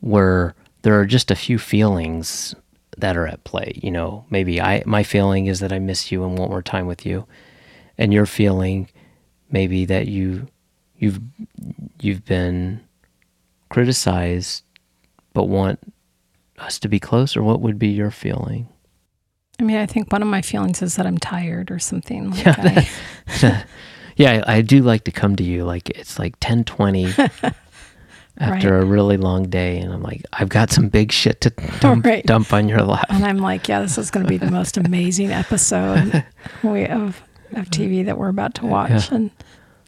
where 0.00 0.54
there 0.82 0.98
are 0.98 1.06
just 1.06 1.30
a 1.30 1.36
few 1.36 1.58
feelings 1.58 2.54
that 2.98 3.16
are 3.16 3.26
at 3.26 3.44
play. 3.44 3.78
You 3.82 3.90
know, 3.90 4.24
maybe 4.30 4.60
I 4.60 4.82
my 4.86 5.02
feeling 5.02 5.46
is 5.46 5.60
that 5.60 5.72
I 5.72 5.78
miss 5.78 6.10
you 6.10 6.24
and 6.24 6.36
want 6.38 6.50
more 6.50 6.62
time 6.62 6.86
with 6.86 7.06
you, 7.06 7.26
and 7.98 8.12
your 8.12 8.26
feeling 8.26 8.88
maybe 9.50 9.84
that 9.84 10.08
you 10.08 10.48
you've 10.98 11.20
you've 12.00 12.24
been 12.24 12.80
criticized 13.68 14.62
but 15.32 15.44
want 15.44 15.78
us 16.58 16.78
to 16.78 16.88
be 16.88 16.98
closer. 16.98 17.42
What 17.42 17.60
would 17.60 17.78
be 17.78 17.88
your 17.88 18.10
feeling? 18.10 18.68
I 19.60 19.62
mean, 19.64 19.76
I 19.76 19.86
think 19.86 20.12
one 20.12 20.22
of 20.22 20.28
my 20.28 20.42
feelings 20.42 20.82
is 20.82 20.96
that 20.96 21.06
I'm 21.06 21.18
tired 21.18 21.70
or 21.70 21.78
something. 21.78 22.30
Like 22.30 22.44
Yeah. 22.44 22.84
I, 23.42 23.64
yeah, 24.16 24.44
I, 24.46 24.62
do 24.62 24.82
like 24.82 25.04
to 25.04 25.12
come 25.12 25.36
to 25.36 25.44
you 25.44 25.64
like 25.64 25.90
it's 25.90 26.18
like 26.18 26.34
ten 26.40 26.64
twenty 26.64 27.12
after 28.38 28.78
a 28.78 28.84
really 28.84 29.16
long 29.16 29.48
day, 29.48 29.78
and 29.78 29.92
I'm 29.92 30.02
like, 30.02 30.22
I've 30.32 30.48
got 30.50 30.70
some 30.70 30.88
big 30.88 31.10
shit 31.12 31.40
to 31.42 31.50
dump, 31.80 32.04
Right. 32.04 32.24
dump 32.24 32.52
on 32.52 32.68
your 32.68 32.82
lap. 32.82 33.06
and 33.08 33.24
I'm 33.24 33.38
like, 33.38 33.66
yeah, 33.68 33.80
this 33.80 33.96
is 33.98 34.10
going 34.10 34.24
to 34.24 34.28
be 34.30 34.36
the 34.36 34.50
most 34.50 34.76
amazing 34.76 35.32
episode 35.32 36.24
we, 36.62 36.86
of 36.86 37.22
of 37.52 37.66
TV 37.70 38.04
that 38.04 38.18
we're 38.18 38.28
about 38.28 38.54
to 38.56 38.66
watch. 38.66 38.90
Yeah. 39.10 39.16
And 39.16 39.30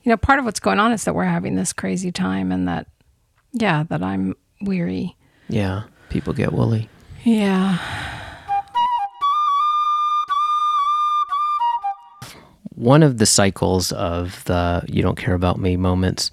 you 0.02 0.10
know, 0.10 0.16
part 0.16 0.38
of 0.38 0.44
what's 0.44 0.60
going 0.60 0.78
on 0.78 0.92
is 0.92 1.04
that 1.04 1.14
we're 1.14 1.24
having 1.24 1.56
this 1.56 1.72
crazy 1.72 2.10
time, 2.12 2.52
and 2.52 2.66
that 2.68 2.86
yeah, 3.52 3.84
that 3.88 4.02
I'm 4.02 4.34
weary. 4.60 5.16
Yeah, 5.48 5.84
people 6.10 6.32
get 6.32 6.52
woolly. 6.52 6.88
Yeah, 7.24 7.78
One 12.74 13.02
of 13.02 13.18
the 13.18 13.26
cycles 13.26 13.90
of 13.92 14.44
the 14.44 14.84
"you 14.86 15.02
don't 15.02 15.18
care 15.18 15.34
about 15.34 15.58
me" 15.58 15.76
moments 15.76 16.30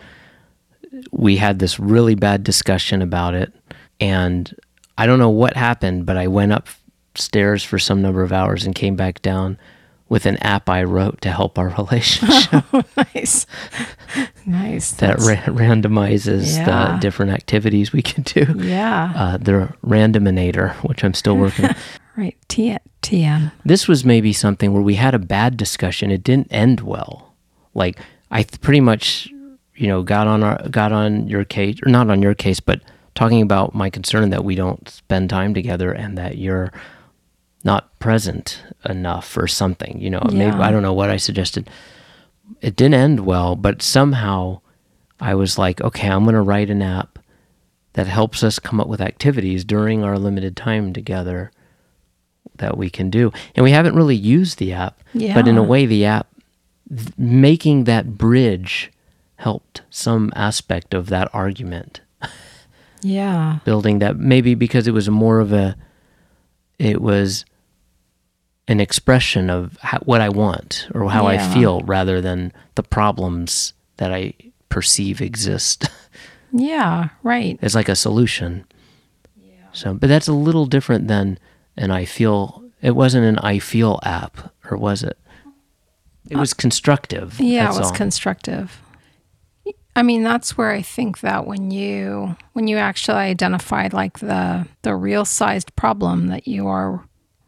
we 1.12 1.38
had 1.38 1.60
this 1.60 1.80
really 1.80 2.16
bad 2.16 2.44
discussion 2.44 3.02
about 3.02 3.34
it. 3.34 3.54
And 4.00 4.54
I 4.98 5.06
don't 5.06 5.20
know 5.20 5.30
what 5.30 5.56
happened, 5.56 6.06
but 6.06 6.18
I 6.18 6.28
went 6.28 6.54
upstairs 6.54 7.64
for 7.64 7.80
some 7.80 8.02
number 8.02 8.22
of 8.24 8.32
hours 8.32 8.66
and 8.66 8.76
came 8.76 8.96
back 8.96 9.22
down 9.22 9.58
with 10.08 10.26
an 10.26 10.38
app 10.38 10.70
I 10.70 10.84
wrote 10.84 11.22
to 11.22 11.32
help 11.32 11.58
our 11.58 11.70
relationship 11.78 12.64
nice. 13.14 13.46
nice. 14.46 14.92
that 14.94 15.18
ra- 15.20 15.54
randomizes 15.54 16.58
Yeah. 16.58 16.66
the 16.94 17.00
different 17.00 17.32
activities 17.32 17.92
we 17.92 18.02
can 18.02 18.24
do. 18.24 18.46
yeah. 18.58 19.12
Uh, 19.16 19.38
the 19.38 19.74
randominator, 19.86 20.74
which 20.88 21.04
I'm 21.04 21.14
still 21.14 21.38
working 21.38 21.66
on. 21.66 21.76
right. 22.18 22.36
T- 22.48 22.78
TM. 23.02 23.52
This 23.64 23.88
was 23.88 24.04
maybe 24.06 24.34
something 24.34 24.74
where 24.74 24.82
we 24.82 24.96
had 24.96 25.14
a 25.16 25.20
bad 25.20 25.58
discussion. 25.58 26.12
It 26.12 26.24
didn't 26.24 26.48
end 26.52 26.82
well. 26.82 27.34
Like 27.74 28.00
I 28.32 28.44
th- 28.44 28.62
pretty 28.62 28.82
much, 28.82 29.28
you 29.76 29.88
know, 29.88 30.02
got 30.04 30.28
on 30.28 30.44
our 30.44 30.68
got 30.70 30.92
on 30.92 31.28
your 31.28 31.44
case, 31.46 31.78
or 31.86 31.90
not 31.92 32.10
on 32.10 32.22
your 32.22 32.34
case, 32.34 32.60
but 32.60 32.82
talking 33.14 33.42
about 33.42 33.76
my 33.76 33.90
concern 33.90 34.30
that 34.32 34.44
we 34.44 34.56
don't 34.56 34.88
spend 34.90 35.30
time 35.30 35.54
together 35.54 35.92
and 35.92 36.18
that 36.18 36.38
you're 36.38 36.72
not 37.66 37.98
present 38.00 38.64
enough 38.88 39.36
or 39.38 39.48
something. 39.48 40.00
You 40.00 40.12
know, 40.12 40.22
maybe 40.32 40.56
I 40.56 40.72
don't 40.72 40.84
know 40.84 40.94
what 40.94 41.10
I 41.10 41.18
suggested. 41.18 41.70
It 42.62 42.76
didn't 42.76 42.94
end 42.94 43.20
well, 43.26 43.56
but 43.56 43.82
somehow 43.82 44.62
I 45.20 45.34
was 45.36 45.58
like, 45.58 45.82
okay, 45.82 46.08
I'm 46.08 46.24
going 46.24 46.36
to 46.36 46.42
write 46.42 46.70
an 46.70 46.82
app 46.84 47.18
that 47.94 48.08
helps 48.08 48.44
us 48.44 48.60
come 48.60 48.80
up 48.80 48.88
with 48.88 49.02
activities 49.02 49.66
during 49.66 50.04
our 50.04 50.18
limited 50.20 50.56
time 50.56 50.94
together 50.94 51.52
that 52.58 52.78
we 52.78 52.90
can 52.90 53.10
do. 53.10 53.32
And 53.56 53.64
we 53.64 53.72
haven't 53.72 53.96
really 53.96 54.16
used 54.16 54.60
the 54.60 54.72
app, 54.74 55.02
but 55.34 55.48
in 55.48 55.58
a 55.58 55.64
way, 55.64 55.86
the 55.86 56.06
app 56.06 56.28
th- 56.90 57.10
making 57.18 57.86
that 57.86 58.18
bridge 58.18 58.92
helped 59.38 59.82
some 59.90 60.32
aspect 60.36 60.94
of 60.94 61.08
that 61.08 61.30
argument, 61.34 62.02
Yeah. 63.02 63.60
building 63.66 64.00
that 64.00 64.18
maybe 64.18 64.56
because 64.56 64.88
it 64.88 64.92
was 64.94 65.10
more 65.10 65.40
of 65.40 65.52
a, 65.52 65.76
it 66.80 67.02
was 67.02 67.44
an 68.68 68.80
expression 68.80 69.50
of 69.50 69.78
how, 69.82 70.00
what 70.00 70.22
I 70.22 70.30
want 70.30 70.88
or 70.94 71.10
how 71.10 71.28
I 71.28 71.38
feel 71.38 71.82
rather 71.82 72.20
than 72.22 72.52
the 72.76 72.84
problems 72.84 73.74
that 73.98 74.12
I 74.12 74.34
perceive 74.70 75.22
exist. 75.22 75.90
Yeah. 76.58 77.10
Right. 77.22 77.60
it's 77.62 77.76
like 77.76 77.90
a 77.90 77.98
solution. 77.98 78.66
Yeah. 79.36 79.52
So, 79.74 79.94
but 79.94 80.08
that's 80.08 80.30
a 80.30 80.34
little 80.34 80.66
different 80.66 81.10
than 81.10 81.38
an 81.76 81.92
I 81.92 82.06
feel. 82.06 82.64
It 82.82 82.96
wasn't 82.96 83.26
an 83.26 83.40
I 83.40 83.60
feel 83.60 84.00
app, 84.04 84.54
or 84.72 84.78
was 84.78 85.04
it? 85.04 85.18
It 86.30 86.38
was 86.38 86.54
constructive. 86.54 87.42
Uh, 87.42 87.44
Yeah, 87.44 87.66
it 87.66 87.78
was 87.78 87.88
all. 87.92 87.92
constructive. 87.92 88.80
I 89.98 90.02
mean, 90.04 90.24
that's 90.24 90.58
where 90.58 90.72
I 90.72 90.82
think 90.82 91.20
that 91.20 91.46
when 91.46 91.72
you 91.72 92.38
when 92.54 92.68
you 92.70 92.78
actually 92.78 93.18
identified 93.18 93.92
like 93.92 94.20
the 94.20 94.66
the 94.84 94.96
real 94.96 95.26
sized 95.26 95.76
problem 95.76 96.28
that 96.28 96.48
you 96.48 96.68
are 96.70 97.04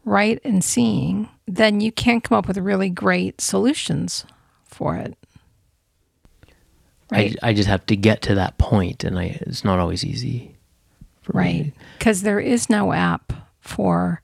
right 0.08 0.40
and 0.44 0.62
seeing, 0.64 1.28
then 1.46 1.80
you 1.80 1.92
can 1.92 2.20
come 2.20 2.36
up 2.38 2.48
with 2.48 2.58
really 2.58 2.90
great 2.90 3.40
solutions 3.40 4.24
for 4.64 4.96
it. 4.96 5.16
Right. 7.10 7.36
I, 7.42 7.50
I 7.50 7.52
just 7.54 7.68
have 7.68 7.86
to 7.86 7.96
get 7.96 8.20
to 8.22 8.34
that 8.34 8.58
point, 8.58 9.02
and 9.04 9.18
I 9.18 9.38
it's 9.42 9.64
not 9.64 9.78
always 9.78 10.04
easy. 10.04 10.56
For 11.22 11.32
right. 11.32 11.72
Because 11.98 12.22
there 12.22 12.40
is 12.40 12.68
no 12.68 12.92
app 12.92 13.32
for 13.60 14.20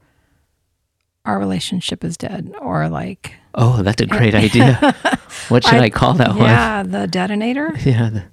our 1.24 1.38
relationship 1.38 2.04
is 2.04 2.16
dead 2.18 2.52
or 2.60 2.88
like 2.90 3.34
Oh, 3.54 3.82
that's 3.82 4.02
a 4.02 4.06
great 4.06 4.34
idea. 4.46 4.74
what 5.48 5.64
should 5.64 5.80
I, 5.80 5.88
call 5.88 6.14
that 6.14 6.30
one? 6.30 6.38
yeah, 6.40 6.82
the 6.82 7.06
detonator. 7.06 7.72
Yeah, 7.84 8.10
the, 8.10 8.24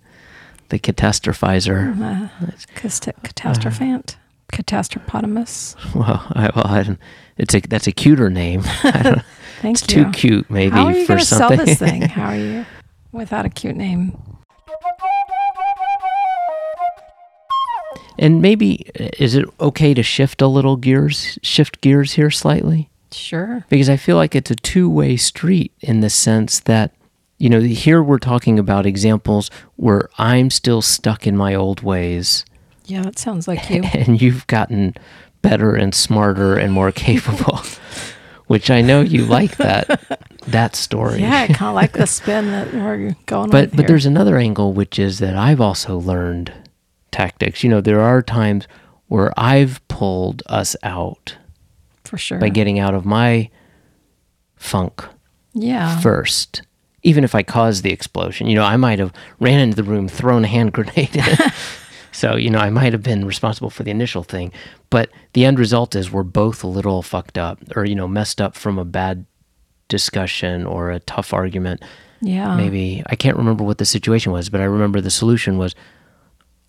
the 0.70 0.80
catastrophizer. 0.80 1.96
uh, 2.02 2.52
cast- 2.76 3.04
catastrophant, 3.24 4.16
catastrophotamus. 4.52 5.76
Well, 5.96 6.26
I, 6.34 6.50
well, 6.56 6.68
I 6.68 6.98
it's 7.38 7.54
a 7.54 7.62
that's 7.62 7.88
a 7.88 7.92
cuter 7.92 8.30
name. 8.30 8.62
Thank 9.62 9.78
it's 9.78 9.94
you. 9.96 10.06
too 10.06 10.12
cute, 10.12 10.50
maybe 10.50 10.76
How 10.76 10.86
are 10.86 10.94
you 10.94 11.06
for 11.06 11.18
to 11.18 11.26
sell 11.26 11.50
something. 11.50 11.66
this 11.66 11.80
thing? 11.80 12.02
How 12.18 12.30
are 12.30 12.36
you 12.36 12.66
without 13.12 13.46
a 13.46 13.50
cute 13.50 13.76
name? 13.76 14.18
And 18.20 18.42
maybe 18.42 18.86
uh, 19.00 19.10
is 19.18 19.36
it 19.36 19.46
okay 19.60 19.94
to 19.94 20.04
shift 20.04 20.42
a 20.42 20.48
little 20.48 20.76
gears, 20.76 21.40
shift 21.42 21.82
gears 21.82 22.14
here 22.14 22.30
slightly? 22.30 22.90
Sure. 23.12 23.66
Because 23.70 23.90
I 23.90 23.98
feel 23.98 24.16
like 24.16 24.36
it's 24.36 24.52
a 24.52 24.56
two-way 24.56 25.18
street 25.18 25.74
in 25.82 26.02
the 26.02 26.10
sense 26.10 26.60
that 26.62 26.94
you 27.38 27.50
know, 27.50 27.60
here 27.60 28.04
we're 28.04 28.20
talking 28.20 28.60
about 28.60 28.86
examples 28.86 29.50
where 29.76 30.10
I'm 30.20 30.52
still 30.52 30.84
stuck 30.84 31.26
in 31.26 31.36
my 31.36 31.56
old 31.56 31.82
ways 31.82 32.46
Yeah, 32.86 33.08
it 33.08 33.20
sounds 33.20 33.48
like 33.48 33.70
you. 33.70 33.84
and 33.94 34.22
you've 34.22 34.48
gotten 34.48 34.96
better 35.42 35.76
and 35.76 35.94
smarter 35.94 36.58
and 36.58 36.74
more 36.74 36.92
capable, 36.92 37.62
which 38.48 38.70
I 38.70 38.82
know 38.82 39.02
you 39.02 39.26
like 39.26 39.58
that 39.58 40.22
that 40.48 40.76
story. 40.76 41.22
Yeah, 41.22 41.48
I 41.50 41.54
kind 41.54 41.70
of 41.70 41.76
like 41.76 41.94
the 41.94 42.08
spin 42.08 42.48
that 42.52 42.74
we're 42.74 43.16
going 43.26 43.50
but 43.50 43.62
with 43.62 43.72
but 43.72 43.80
here. 43.80 43.88
there's 43.88 44.06
another 44.06 44.38
angle 44.38 44.74
which 44.74 45.00
is 45.00 45.20
that 45.20 45.36
I've 45.36 45.62
also 45.62 45.98
learned 45.98 46.54
tactics. 47.12 47.64
You 47.64 47.70
know, 47.70 47.82
there 47.82 48.02
are 48.02 48.22
times 48.22 48.68
where 49.08 49.34
I've 49.38 49.86
pulled 49.88 50.44
us 50.46 50.76
out 50.84 51.38
for 52.04 52.18
sure. 52.18 52.40
by 52.40 52.50
getting 52.50 52.80
out 52.80 52.94
of 52.94 53.06
my 53.06 53.50
funk 54.56 55.04
yeah. 55.54 56.00
first. 56.00 56.62
Even 57.04 57.24
if 57.24 57.34
I 57.34 57.42
caused 57.42 57.84
the 57.84 57.92
explosion, 57.92 58.46
you 58.46 58.54
know, 58.54 58.64
I 58.64 58.78
might 58.78 59.00
have 59.00 59.12
ran 59.40 59.60
into 59.60 59.76
the 59.76 59.84
room, 59.84 60.08
thrown 60.08 60.46
a 60.46 60.48
hand 60.48 60.72
grenade. 60.72 61.10
So, 62.12 62.36
you 62.36 62.50
know, 62.50 62.60
I 62.60 62.70
might 62.70 62.94
have 62.94 63.04
been 63.04 63.26
responsible 63.26 63.70
for 63.70 63.84
the 63.84 63.92
initial 63.92 64.24
thing, 64.24 64.52
but 64.90 65.10
the 65.34 65.46
end 65.46 65.58
result 65.60 65.96
is 65.96 66.12
we're 66.12 66.24
both 66.24 66.64
a 66.64 66.68
little 66.68 67.02
fucked 67.02 67.38
up 67.38 67.60
or, 67.76 67.86
you 67.86 67.96
know, 67.96 68.08
messed 68.08 68.42
up 68.42 68.56
from 68.56 68.78
a 68.78 68.86
bad 68.86 69.26
discussion 69.88 70.66
or 70.66 70.90
a 70.92 71.00
tough 71.00 71.34
argument. 71.34 71.84
yeah. 72.22 72.56
maybe 72.56 73.04
I 73.08 73.16
can't 73.16 73.38
remember 73.38 73.64
what 73.64 73.78
the 73.78 73.86
situation 73.86 74.32
was, 74.32 74.50
but 74.50 74.62
I 74.62 74.66
remember 74.66 75.02
the 75.02 75.10
solution 75.12 75.58
was 75.58 75.76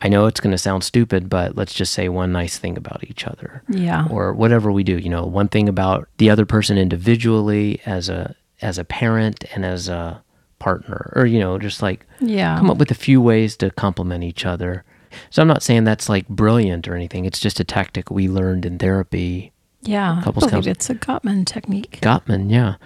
I 0.01 0.09
know 0.09 0.27
it's 0.27 0.41
going 0.41 0.51
to 0.51 0.59
sound 0.59 0.83
stupid, 0.83 1.29
but 1.29 1.55
let's 1.57 1.73
just 1.75 1.93
say 1.93 2.09
one 2.09 2.33
nice 2.33 2.59
thing 2.59 2.77
about 2.77 3.05
each 3.05 3.25
other 3.25 3.63
Yeah. 3.69 4.09
or 4.11 4.33
whatever 4.33 4.73
we 4.73 4.83
do, 4.83 4.99
you 4.99 5.09
know, 5.09 5.25
one 5.25 5.47
thing 5.49 5.69
about 5.69 6.09
the 6.19 6.29
other 6.31 6.45
person 6.45 6.77
individually 6.79 7.81
as 7.87 8.09
a 8.09 8.35
as 8.61 8.79
a 8.79 8.85
parent 8.85 9.45
and 9.55 9.65
as 9.65 9.89
a 9.89 10.23
partner 10.59 11.13
or 11.17 11.27
you 11.27 11.39
know, 11.39 11.59
just 11.59 11.83
like 11.83 12.07
yeah. 12.21 12.57
come 12.59 12.71
up 12.71 12.79
with 12.79 12.91
a 12.91 12.95
few 12.97 13.21
ways 13.21 13.57
to 13.59 13.71
compliment 13.71 14.25
each 14.25 14.45
other. 14.45 14.85
So 15.31 15.43
I'm 15.43 15.49
not 15.49 15.63
saying 15.63 15.85
that's 15.85 16.09
like 16.09 16.29
brilliant 16.29 16.89
or 16.89 16.95
anything. 16.95 17.25
It's 17.25 17.41
just 17.41 17.61
a 17.61 17.65
tactic 17.65 18.11
we 18.11 18.29
learned 18.29 18.67
in 18.67 18.79
therapy 18.79 19.53
yeah. 19.83 20.23
I 20.25 20.31
believe 20.31 20.51
counsel- 20.51 20.71
it's 20.71 20.89
a 20.91 20.95
Gottman 20.95 21.45
technique. 21.45 21.99
Gottman, 22.01 22.51
yeah. 22.51 22.77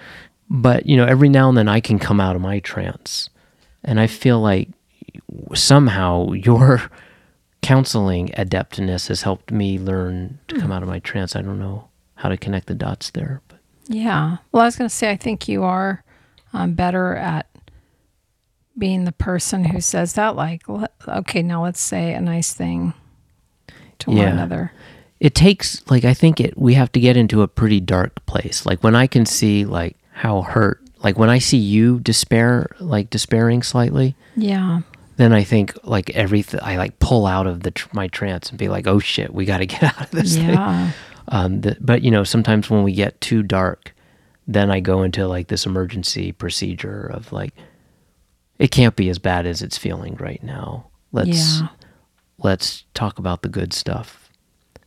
But, 0.48 0.86
you 0.86 0.96
know, 0.96 1.04
every 1.04 1.28
now 1.28 1.48
and 1.48 1.56
then 1.56 1.68
I 1.68 1.80
can 1.80 1.98
come 1.98 2.20
out 2.20 2.36
of 2.36 2.42
my 2.42 2.60
trance. 2.60 3.28
And 3.84 4.00
I 4.00 4.06
feel 4.06 4.40
like 4.40 4.68
somehow 5.54 6.32
your 6.32 6.90
counseling 7.62 8.30
adeptness 8.36 9.08
has 9.08 9.22
helped 9.22 9.50
me 9.50 9.78
learn 9.78 10.38
to 10.48 10.58
come 10.58 10.72
out 10.72 10.82
of 10.82 10.88
my 10.88 11.00
trance. 11.00 11.36
I 11.36 11.42
don't 11.42 11.58
know 11.58 11.88
how 12.14 12.28
to 12.28 12.36
connect 12.36 12.66
the 12.66 12.74
dots 12.74 13.10
there. 13.10 13.42
But 13.48 13.58
Yeah. 13.88 14.38
Well, 14.52 14.62
I 14.62 14.66
was 14.66 14.76
going 14.76 14.88
to 14.88 14.94
say, 14.94 15.10
I 15.10 15.16
think 15.16 15.48
you 15.48 15.64
are 15.64 16.02
um, 16.52 16.74
better 16.74 17.14
at 17.14 17.46
being 18.78 19.04
the 19.04 19.12
person 19.12 19.64
who 19.64 19.80
says 19.80 20.12
that, 20.14 20.36
like, 20.36 20.62
okay, 21.08 21.42
now 21.42 21.62
let's 21.64 21.80
say 21.80 22.12
a 22.14 22.20
nice 22.20 22.52
thing 22.52 22.92
to 24.00 24.10
one 24.10 24.28
another. 24.28 24.72
it 25.20 25.34
takes 25.34 25.82
like 25.90 26.04
I 26.04 26.12
think 26.12 26.38
it 26.40 26.58
we 26.58 26.74
have 26.74 26.92
to 26.92 27.00
get 27.00 27.16
into 27.16 27.40
a 27.42 27.48
pretty 27.48 27.80
dark 27.80 28.24
place. 28.26 28.66
Like 28.66 28.82
when 28.84 28.94
I 28.94 29.06
can 29.06 29.24
see 29.24 29.64
like 29.64 29.96
how 30.12 30.42
hurt 30.42 30.82
like 31.02 31.18
when 31.18 31.30
I 31.30 31.38
see 31.38 31.56
you 31.56 32.00
despair 32.00 32.66
like 32.80 33.08
despairing 33.08 33.62
slightly, 33.62 34.14
Yeah. 34.36 34.80
then 35.16 35.32
I 35.32 35.42
think 35.44 35.72
like 35.84 36.10
everything 36.10 36.60
I 36.62 36.76
like 36.76 36.98
pull 36.98 37.24
out 37.26 37.46
of 37.46 37.62
the 37.62 37.70
tr- 37.70 37.88
my 37.92 38.08
trance 38.08 38.50
and 38.50 38.58
be 38.58 38.68
like, 38.68 38.86
"Oh 38.86 38.98
shit, 38.98 39.32
we 39.32 39.46
got 39.46 39.58
to 39.58 39.66
get 39.74 39.82
out 39.82 40.00
of 40.02 40.10
this 40.10 40.36
thing." 40.36 40.50
Yeah. 40.50 40.90
Um, 41.28 41.62
the, 41.62 41.76
but 41.80 42.02
you 42.02 42.10
know, 42.10 42.22
sometimes 42.24 42.68
when 42.68 42.82
we 42.82 42.92
get 42.92 43.18
too 43.22 43.42
dark, 43.42 43.94
then 44.46 44.70
I 44.70 44.80
go 44.80 45.02
into 45.02 45.26
like 45.26 45.48
this 45.48 45.64
emergency 45.64 46.32
procedure 46.32 47.06
of 47.06 47.32
like, 47.32 47.54
it 48.58 48.70
can't 48.70 48.96
be 48.96 49.08
as 49.08 49.18
bad 49.18 49.46
as 49.46 49.62
it's 49.62 49.78
feeling 49.78 50.16
right 50.16 50.42
now. 50.42 50.86
Let's 51.12 51.60
Yeah. 51.60 51.68
let's 52.38 52.84
talk 52.94 53.18
about 53.18 53.42
the 53.42 53.48
good 53.48 53.72
stuff. 53.72 54.22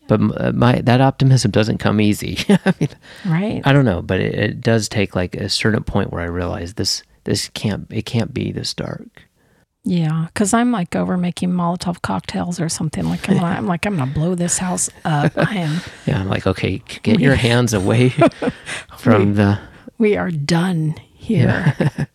But 0.08 0.22
uh, 0.38 0.52
my 0.54 0.82
that 0.82 1.02
optimism 1.02 1.52
doesn't 1.52 1.78
come 1.78 2.02
easy. 2.02 2.38
I 2.50 2.74
mean, 2.80 2.90
Right. 3.26 3.62
I 3.64 3.74
don't 3.74 3.86
know, 3.86 4.02
but 4.02 4.20
it, 4.20 4.34
it 4.36 4.62
does 4.62 4.90
take 4.90 5.16
like 5.16 5.36
a 5.36 5.50
certain 5.50 5.84
point 5.84 6.12
where 6.12 6.22
I 6.22 6.28
realize 6.28 6.74
this 6.76 7.04
this 7.26 7.50
can't 7.50 7.86
it 7.92 8.06
can't 8.06 8.34
be 8.34 8.52
this 8.52 8.74
dark. 8.74 9.24
Yeah, 9.86 10.26
because 10.28 10.54
I'm 10.54 10.72
like 10.72 10.96
over 10.96 11.16
making 11.16 11.52
Molotov 11.52 12.02
cocktails 12.02 12.60
or 12.60 12.68
something. 12.70 13.06
Like 13.06 13.30
I'm, 13.30 13.40
I'm 13.44 13.66
like 13.66 13.86
I'm 13.86 13.98
gonna 13.98 14.12
blow 14.12 14.36
this 14.36 14.58
house 14.58 14.90
up. 15.06 15.32
I 15.38 15.56
am. 15.56 15.80
Yeah, 16.06 16.20
I'm 16.20 16.28
like, 16.28 16.46
okay, 16.48 16.82
get 17.04 17.20
your 17.20 17.36
hands 17.48 17.74
away 17.74 18.10
from 18.98 19.36
the 19.36 19.60
We 19.98 20.18
are 20.18 20.32
done 20.32 20.96
here. 21.14 21.76
Yeah, 21.80 22.06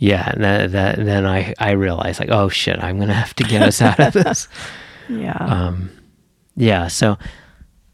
and 0.00 0.44
that, 0.44 0.72
that 0.72 0.96
then 0.96 1.26
I 1.26 1.54
I 1.58 1.72
realized 1.72 2.20
like, 2.20 2.30
oh 2.30 2.48
shit, 2.48 2.82
I'm 2.82 2.98
gonna 2.98 3.12
have 3.14 3.34
to 3.36 3.44
get 3.44 3.62
us 3.62 3.82
out 3.82 3.98
of 4.00 4.12
this. 4.12 4.48
Yeah. 5.10 5.36
Um, 5.38 5.90
yeah, 6.54 6.88
so 6.88 7.16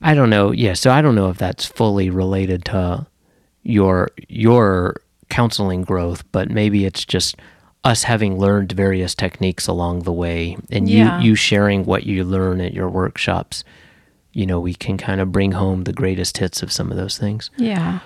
I 0.03 0.15
don't 0.15 0.31
know. 0.31 0.51
Yeah, 0.51 0.73
so 0.73 0.91
I 0.91 1.01
don't 1.01 1.15
know 1.15 1.31
if 1.31 1.39
that's 1.39 1.65
fully 1.65 2.11
related 2.11 2.65
to 2.67 3.07
your 3.63 4.09
your 4.29 4.97
counseling 5.31 5.83
growth, 5.83 6.25
but 6.33 6.51
maybe 6.51 6.85
it's 6.85 7.05
just 7.05 7.37
us 7.85 8.03
having 8.03 8.37
learned 8.37 8.73
various 8.73 9.15
techniques 9.15 9.69
along 9.69 10.01
the 10.03 10.13
way, 10.13 10.57
and 10.73 10.89
Yeah. 10.91 11.21
you 11.21 11.29
you 11.29 11.35
sharing 11.37 11.85
what 11.85 12.05
you 12.05 12.25
learn 12.25 12.61
at 12.61 12.75
your 12.75 12.89
workshops. 12.91 13.63
You 14.33 14.47
know, 14.47 14.59
we 14.59 14.75
can 14.75 14.99
kind 14.99 15.21
of 15.21 15.31
bring 15.31 15.53
home 15.53 15.85
the 15.85 15.93
greatest 15.93 16.39
hits 16.39 16.65
of 16.65 16.73
some 16.73 16.91
of 16.91 16.97
those 16.97 17.17
things. 17.17 17.51
Yeah. 17.57 18.01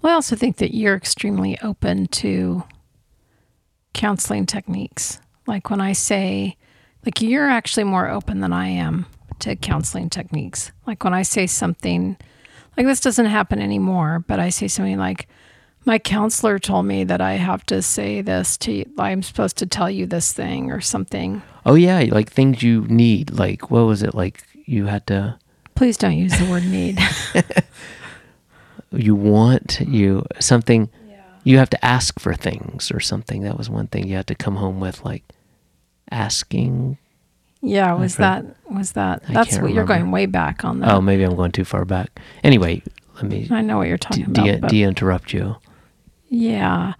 Well, 0.00 0.10
I 0.12 0.14
also 0.16 0.34
think 0.34 0.56
that 0.56 0.74
you're 0.74 0.96
extremely 0.96 1.56
open 1.62 2.08
to 2.08 2.64
counseling 3.92 4.46
techniques. 4.46 5.20
Like 5.46 5.70
when 5.70 5.80
I 5.80 5.92
say, 5.92 6.56
like, 7.04 7.20
you're 7.20 7.50
actually 7.50 7.84
more 7.84 8.08
open 8.08 8.40
than 8.40 8.52
I 8.52 8.68
am 8.68 9.06
to 9.40 9.56
counseling 9.56 10.08
techniques. 10.08 10.72
Like 10.86 11.02
when 11.04 11.14
I 11.14 11.22
say 11.22 11.46
something, 11.46 12.16
like 12.76 12.86
this 12.86 13.00
doesn't 13.00 13.26
happen 13.26 13.60
anymore, 13.60 14.24
but 14.26 14.38
I 14.38 14.50
say 14.50 14.68
something 14.68 14.98
like, 14.98 15.28
my 15.84 15.98
counselor 15.98 16.60
told 16.60 16.86
me 16.86 17.02
that 17.04 17.20
I 17.20 17.32
have 17.32 17.66
to 17.66 17.82
say 17.82 18.20
this 18.20 18.56
to 18.58 18.72
you, 18.72 18.90
I'm 18.98 19.22
supposed 19.22 19.56
to 19.58 19.66
tell 19.66 19.90
you 19.90 20.06
this 20.06 20.32
thing 20.32 20.70
or 20.70 20.80
something. 20.80 21.42
Oh 21.66 21.74
yeah, 21.74 22.06
like 22.08 22.30
things 22.30 22.62
you 22.62 22.82
need. 22.82 23.32
Like 23.32 23.68
what 23.68 23.86
was 23.86 24.04
it? 24.04 24.14
Like 24.14 24.44
you 24.64 24.86
had 24.86 25.08
to. 25.08 25.38
Please 25.74 25.96
don't 25.96 26.16
use 26.16 26.38
the 26.38 26.48
word 26.48 26.64
need. 26.64 27.00
You 28.92 29.14
want 29.14 29.80
you 29.80 30.26
something. 30.38 30.90
You 31.44 31.58
have 31.58 31.70
to 31.70 31.84
ask 31.84 32.20
for 32.20 32.34
things 32.34 32.90
or 32.92 33.00
something. 33.00 33.42
That 33.42 33.58
was 33.58 33.68
one 33.68 33.86
thing 33.88 34.06
you 34.06 34.16
had 34.16 34.26
to 34.28 34.34
come 34.34 34.56
home 34.56 34.78
with, 34.80 35.04
like 35.04 35.24
asking. 36.10 36.98
Yeah, 37.60 37.92
was 37.94 38.16
that 38.16 38.44
was 38.70 38.92
that? 38.92 39.22
I 39.28 39.32
That's 39.34 39.58
what 39.58 39.72
you're 39.72 39.84
going 39.84 40.10
way 40.10 40.26
back 40.26 40.64
on 40.64 40.80
that. 40.80 40.92
Oh, 40.92 41.00
maybe 41.00 41.22
I'm 41.22 41.36
going 41.36 41.52
too 41.52 41.64
far 41.64 41.84
back. 41.84 42.20
Anyway, 42.42 42.82
let 43.14 43.24
me 43.24 43.46
I 43.50 43.60
know 43.62 43.78
what 43.78 43.88
you're 43.88 43.96
de- 43.98 44.06
talking 44.08 44.24
about. 44.26 44.44
de- 44.44 44.58
but 44.58 44.70
de-interrupt 44.70 45.32
you. 45.32 45.56
yeah, 46.28 46.94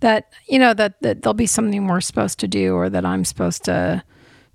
that 0.00 0.32
you 0.48 0.58
know 0.58 0.72
that 0.74 1.00
that 1.02 1.22
there'll 1.22 1.34
be 1.34 1.46
something 1.46 1.86
we're 1.88 2.00
supposed 2.00 2.38
to 2.40 2.48
do 2.48 2.74
or 2.74 2.88
that 2.90 3.04
I'm 3.04 3.24
supposed 3.24 3.64
to 3.64 4.04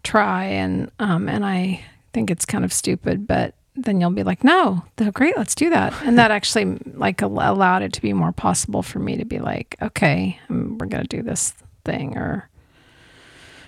try, 0.03 0.45
and 0.45 0.89
um 0.99 1.27
and 1.27 1.45
I 1.45 1.83
think 2.13 2.31
it's 2.31 2.45
kind 2.45 2.63
of 2.63 2.71
stupid, 2.71 3.27
but 3.27 3.53
then 3.83 3.99
you'll 4.01 4.11
be 4.11 4.23
like, 4.23 4.43
no, 4.43 4.83
great, 5.13 5.37
let's 5.37 5.55
do 5.55 5.69
that, 5.69 5.93
and 6.03 6.17
that 6.17 6.31
actually 6.37 6.77
like 6.93 7.21
allowed 7.21 7.81
it 7.81 7.93
to 7.93 8.01
be 8.01 8.13
more 8.13 8.31
possible 8.31 8.81
for 8.83 8.99
me 8.99 9.17
to 9.17 9.25
be 9.25 9.39
like, 9.39 9.75
okay, 9.81 10.39
um, 10.49 10.77
we're 10.77 10.87
gonna 10.87 11.03
do 11.05 11.21
this 11.21 11.53
thing 11.85 12.17
or 12.17 12.49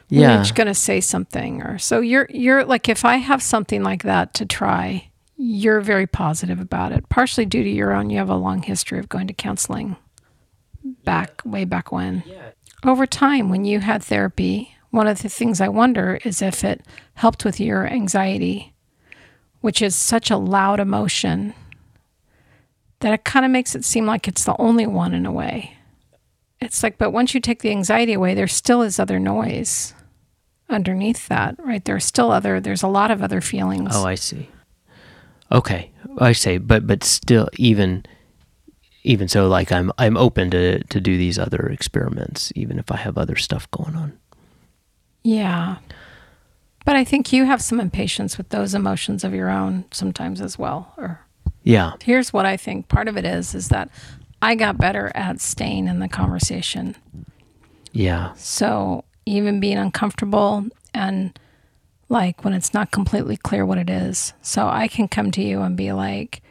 we're 0.09 0.17
Yeah, 0.21 0.41
each 0.41 0.53
gonna 0.55 0.75
say 0.75 0.99
something 1.01 1.61
or 1.61 1.77
so 1.77 2.01
you're 2.01 2.27
you're 2.29 2.65
like 2.65 2.89
if 2.89 3.05
I 3.05 3.17
have 3.17 3.41
something 3.41 3.83
like 3.83 4.03
that 4.03 4.33
to 4.35 4.45
try, 4.45 5.09
you're 5.37 5.81
very 5.81 6.05
positive 6.07 6.59
about 6.59 6.91
it. 6.91 7.07
Partially 7.09 7.45
due 7.45 7.63
to 7.63 7.69
your 7.69 7.93
own 7.93 8.09
you 8.09 8.17
have 8.17 8.29
a 8.29 8.35
long 8.35 8.61
history 8.63 8.99
of 8.99 9.09
going 9.09 9.27
to 9.27 9.33
counseling 9.33 9.95
back 11.05 11.41
way 11.45 11.65
back 11.65 11.91
when. 11.91 12.23
Over 12.83 13.05
time 13.05 13.49
when 13.49 13.65
you 13.65 13.79
had 13.79 14.03
therapy, 14.03 14.75
one 14.89 15.07
of 15.07 15.21
the 15.21 15.29
things 15.29 15.61
I 15.61 15.69
wonder 15.69 16.19
is 16.25 16.41
if 16.41 16.63
it 16.63 16.81
helped 17.13 17.45
with 17.45 17.59
your 17.59 17.87
anxiety, 17.87 18.70
which 19.61 19.81
is 19.81 19.95
such 19.95 20.29
a 20.29 20.37
loud 20.37 20.79
emotion 20.79 21.53
that 22.99 23.13
it 23.13 23.23
kind 23.23 23.45
of 23.45 23.51
makes 23.51 23.73
it 23.75 23.85
seem 23.85 24.05
like 24.05 24.27
it's 24.27 24.43
the 24.43 24.55
only 24.59 24.85
one 24.85 25.13
in 25.13 25.25
a 25.25 25.31
way. 25.31 25.77
It's 26.59 26.83
like, 26.83 26.97
but 26.99 27.11
once 27.11 27.33
you 27.33 27.39
take 27.39 27.61
the 27.61 27.71
anxiety 27.71 28.13
away, 28.13 28.35
there 28.35 28.47
still 28.47 28.83
is 28.83 28.99
other 28.99 29.19
noise 29.19 29.95
underneath 30.69 31.27
that, 31.27 31.55
right? 31.57 31.83
There's 31.83 32.05
still 32.05 32.31
other, 32.31 32.59
there's 32.59 32.83
a 32.83 32.87
lot 32.87 33.09
of 33.09 33.23
other 33.23 33.41
feelings. 33.41 33.89
Oh, 33.93 34.05
I 34.05 34.15
see. 34.15 34.49
Okay, 35.51 35.91
I 36.19 36.31
say, 36.31 36.57
but 36.59 36.87
but 36.87 37.03
still, 37.03 37.49
even 37.57 38.05
even 39.03 39.27
so, 39.27 39.47
like 39.49 39.71
I'm 39.71 39.91
I'm 39.97 40.15
open 40.15 40.49
to 40.51 40.81
to 40.83 41.01
do 41.01 41.17
these 41.17 41.37
other 41.37 41.67
experiments, 41.67 42.53
even 42.55 42.79
if 42.79 42.89
I 42.91 42.95
have 42.97 43.17
other 43.17 43.35
stuff 43.35 43.69
going 43.71 43.95
on. 43.95 44.17
yeah. 45.23 45.77
But 46.91 46.97
I 46.97 47.05
think 47.05 47.31
you 47.31 47.45
have 47.45 47.61
some 47.61 47.79
impatience 47.79 48.37
with 48.37 48.49
those 48.49 48.75
emotions 48.75 49.23
of 49.23 49.33
your 49.33 49.49
own 49.49 49.85
sometimes 49.91 50.41
as 50.41 50.59
well. 50.59 50.93
Or 50.97 51.25
Yeah, 51.63 51.93
here's 52.03 52.33
what 52.33 52.45
I 52.45 52.57
think 52.57 52.89
part 52.89 53.07
of 53.07 53.15
it 53.15 53.23
is, 53.23 53.55
is 53.55 53.69
that 53.69 53.87
I 54.41 54.55
got 54.55 54.77
better 54.77 55.09
at 55.15 55.39
staying 55.39 55.87
in 55.87 55.99
the 55.99 56.09
conversation. 56.09 56.97
yeah, 57.93 58.33
So 58.33 59.05
even 59.25 59.61
being 59.61 59.77
uncomfortable 59.77 60.65
and 60.93 61.39
like 62.09 62.43
when 62.43 62.53
it's 62.53 62.73
not 62.73 62.91
completely 62.91 63.37
clear 63.37 63.65
what 63.65 63.77
it 63.77 63.89
is. 63.89 64.33
So 64.41 64.67
I 64.67 64.89
can 64.89 65.07
come 65.07 65.31
to 65.31 65.41
you 65.41 65.61
and 65.61 65.77
be 65.77 65.93
like, 65.93 66.41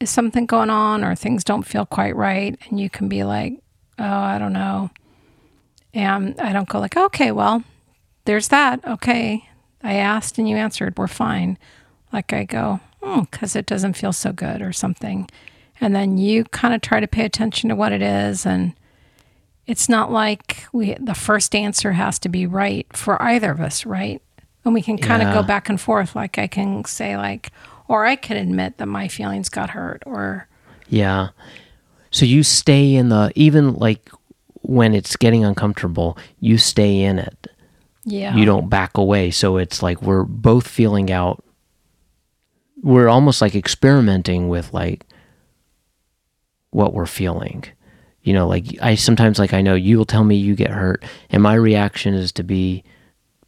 is 0.00 0.10
something 0.10 0.46
going 0.46 0.70
on 0.70 1.04
or 1.04 1.14
things 1.14 1.44
don't 1.44 1.62
feel 1.62 1.86
quite 1.86 2.16
right? 2.16 2.58
And 2.68 2.80
you 2.80 2.90
can 2.90 3.08
be 3.08 3.22
like, 3.22 3.52
oh, 4.00 4.04
I 4.04 4.38
don't 4.38 4.52
know. 4.52 4.90
And 5.94 6.40
I 6.40 6.52
don't 6.52 6.68
go 6.68 6.80
like, 6.80 6.96
okay, 6.96 7.30
well, 7.30 7.62
there's 8.28 8.48
that. 8.48 8.84
Okay. 8.86 9.48
I 9.82 9.94
asked 9.94 10.38
and 10.38 10.46
you 10.48 10.56
answered. 10.56 10.98
We're 10.98 11.06
fine. 11.08 11.56
Like 12.12 12.32
I 12.34 12.44
go, 12.44 12.80
hmm, 13.02 13.20
because 13.22 13.56
it 13.56 13.64
doesn't 13.64 13.94
feel 13.94 14.12
so 14.12 14.32
good 14.32 14.60
or 14.60 14.72
something. 14.72 15.28
And 15.80 15.94
then 15.96 16.18
you 16.18 16.44
kind 16.44 16.74
of 16.74 16.82
try 16.82 17.00
to 17.00 17.06
pay 17.08 17.24
attention 17.24 17.70
to 17.70 17.74
what 17.76 17.92
it 17.92 18.02
is 18.02 18.44
and 18.44 18.74
it's 19.66 19.88
not 19.88 20.10
like 20.10 20.64
we 20.72 20.94
the 20.94 21.14
first 21.14 21.54
answer 21.54 21.92
has 21.92 22.18
to 22.20 22.28
be 22.28 22.46
right 22.46 22.86
for 22.94 23.20
either 23.22 23.50
of 23.50 23.60
us, 23.60 23.84
right? 23.86 24.20
And 24.64 24.74
we 24.74 24.82
can 24.82 24.98
kind 24.98 25.22
of 25.22 25.28
Yeah. 25.28 25.34
go 25.34 25.42
back 25.42 25.68
and 25.68 25.80
forth. 25.80 26.14
Like 26.16 26.38
I 26.38 26.46
can 26.48 26.84
say 26.84 27.16
like, 27.16 27.50
or 27.86 28.04
I 28.06 28.16
can 28.16 28.36
admit 28.36 28.76
that 28.78 28.86
my 28.86 29.08
feelings 29.08 29.48
got 29.48 29.70
hurt, 29.70 30.02
or 30.06 30.48
yeah. 30.88 31.28
So 32.10 32.24
you 32.24 32.42
stay 32.42 32.94
in 32.94 33.08
the 33.10 33.30
even 33.34 33.74
like 33.74 34.10
when 34.62 34.94
it's 34.94 35.16
getting 35.16 35.44
uncomfortable, 35.44 36.16
you 36.40 36.58
stay 36.58 37.00
in 37.02 37.18
it. 37.18 37.46
Yeah, 38.10 38.34
You 38.34 38.44
don't 38.44 38.68
back 38.68 38.96
away. 38.96 39.30
So 39.30 39.56
it's 39.58 39.82
like 39.82 40.00
we're 40.02 40.24
both 40.24 40.66
feeling 40.66 41.10
out. 41.10 41.44
We're 42.82 43.08
almost 43.08 43.40
like 43.40 43.54
experimenting 43.54 44.48
with 44.48 44.72
like 44.72 45.04
what 46.70 46.94
we're 46.94 47.06
feeling. 47.06 47.64
You 48.22 48.32
know, 48.34 48.46
like 48.46 48.66
I 48.82 48.94
sometimes 48.94 49.38
like 49.38 49.54
I 49.54 49.62
know 49.62 49.74
you'll 49.74 50.04
tell 50.04 50.24
me 50.24 50.36
you 50.36 50.54
get 50.54 50.70
hurt, 50.70 51.04
and 51.30 51.42
my 51.42 51.54
reaction 51.54 52.14
is 52.14 52.32
to 52.32 52.42
be 52.42 52.84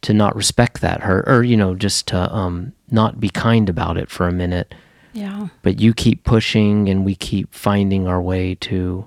to 0.01 0.13
not 0.13 0.35
respect 0.35 0.81
that 0.81 1.01
hurt, 1.01 1.27
or 1.27 1.43
you 1.43 1.55
know, 1.57 1.75
just 1.75 2.07
to 2.07 2.33
um 2.33 2.73
not 2.89 3.19
be 3.19 3.29
kind 3.29 3.69
about 3.69 3.97
it 3.97 4.09
for 4.09 4.27
a 4.27 4.31
minute. 4.31 4.73
yeah, 5.13 5.47
But 5.61 5.79
you 5.79 5.93
keep 5.93 6.23
pushing, 6.23 6.89
and 6.89 7.05
we 7.05 7.15
keep 7.15 7.53
finding 7.53 8.07
our 8.07 8.21
way 8.21 8.55
to 8.55 9.05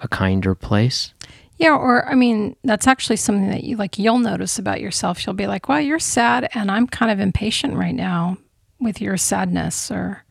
a 0.00 0.08
kinder 0.08 0.54
place. 0.54 1.12
Yeah. 1.58 1.74
Or 1.74 2.06
I 2.08 2.14
mean, 2.14 2.56
that's 2.64 2.86
actually 2.86 3.16
something 3.16 3.50
that 3.50 3.64
you 3.64 3.76
like. 3.76 3.98
You'll 3.98 4.18
notice 4.18 4.58
about 4.58 4.80
yourself. 4.80 5.26
You'll 5.26 5.34
be 5.34 5.46
like, 5.46 5.68
"Well, 5.68 5.80
you're 5.80 5.98
sad, 5.98 6.48
and 6.54 6.70
I'm 6.70 6.86
kind 6.86 7.10
of 7.10 7.20
impatient 7.20 7.74
right 7.74 7.94
now 7.94 8.38
with 8.78 9.00
your 9.00 9.16
sadness," 9.16 9.90
or 9.90 10.24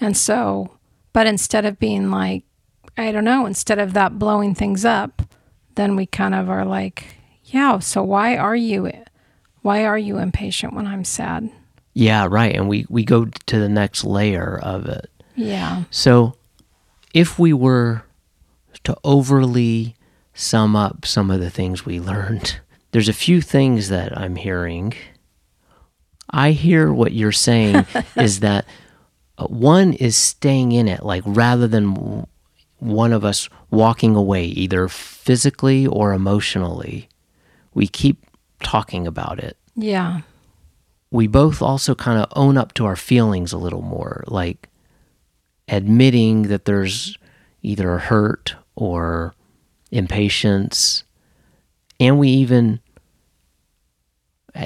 and 0.00 0.16
so. 0.16 0.78
But 1.12 1.26
instead 1.26 1.64
of 1.64 1.78
being 1.78 2.10
like, 2.10 2.44
I 2.96 3.12
don't 3.12 3.24
know, 3.24 3.46
instead 3.46 3.78
of 3.78 3.92
that 3.92 4.18
blowing 4.18 4.54
things 4.54 4.84
up, 4.84 5.22
then 5.74 5.96
we 5.96 6.06
kind 6.06 6.34
of 6.34 6.50
are 6.50 6.64
like, 6.64 7.16
yeah, 7.44 7.78
so 7.78 8.02
why 8.02 8.36
are 8.36 8.56
you 8.56 8.90
why 9.62 9.84
are 9.84 9.98
you 9.98 10.18
impatient 10.18 10.74
when 10.74 10.86
I'm 10.86 11.04
sad? 11.04 11.50
Yeah, 11.94 12.26
right. 12.28 12.54
And 12.54 12.68
we 12.68 12.86
we 12.88 13.04
go 13.04 13.24
to 13.24 13.58
the 13.58 13.68
next 13.68 14.04
layer 14.04 14.58
of 14.62 14.86
it. 14.86 15.10
Yeah. 15.36 15.84
So, 15.90 16.36
if 17.12 17.38
we 17.38 17.52
were 17.52 18.04
to 18.84 18.96
overly 19.04 19.96
sum 20.34 20.74
up 20.76 21.06
some 21.06 21.30
of 21.30 21.40
the 21.40 21.50
things 21.50 21.86
we 21.86 21.98
learned, 22.00 22.58
there's 22.90 23.08
a 23.08 23.12
few 23.12 23.40
things 23.40 23.88
that 23.88 24.16
I'm 24.18 24.36
hearing. 24.36 24.92
I 26.30 26.50
hear 26.52 26.92
what 26.92 27.12
you're 27.12 27.32
saying 27.32 27.86
is 28.16 28.40
that 28.40 28.66
uh, 29.38 29.46
one 29.46 29.92
is 29.94 30.16
staying 30.16 30.72
in 30.72 30.88
it, 30.88 31.02
like 31.04 31.22
rather 31.26 31.66
than 31.68 32.26
one 32.78 33.12
of 33.12 33.24
us 33.24 33.48
walking 33.70 34.14
away, 34.16 34.44
either 34.44 34.88
physically 34.88 35.86
or 35.86 36.12
emotionally, 36.12 37.08
we 37.72 37.86
keep 37.86 38.24
talking 38.62 39.06
about 39.06 39.38
it 39.38 39.56
Yeah. 39.74 40.20
we 41.10 41.26
both 41.26 41.60
also 41.62 41.94
kind 41.94 42.18
of 42.20 42.28
own 42.36 42.56
up 42.56 42.72
to 42.74 42.84
our 42.86 42.96
feelings 42.96 43.52
a 43.52 43.58
little 43.58 43.82
more, 43.82 44.24
like 44.26 44.68
admitting 45.68 46.42
that 46.42 46.64
there's 46.64 47.16
either 47.62 47.98
hurt 47.98 48.54
or 48.76 49.34
impatience. 49.94 51.04
And 52.00 52.18
we 52.18 52.28
even, 52.28 52.80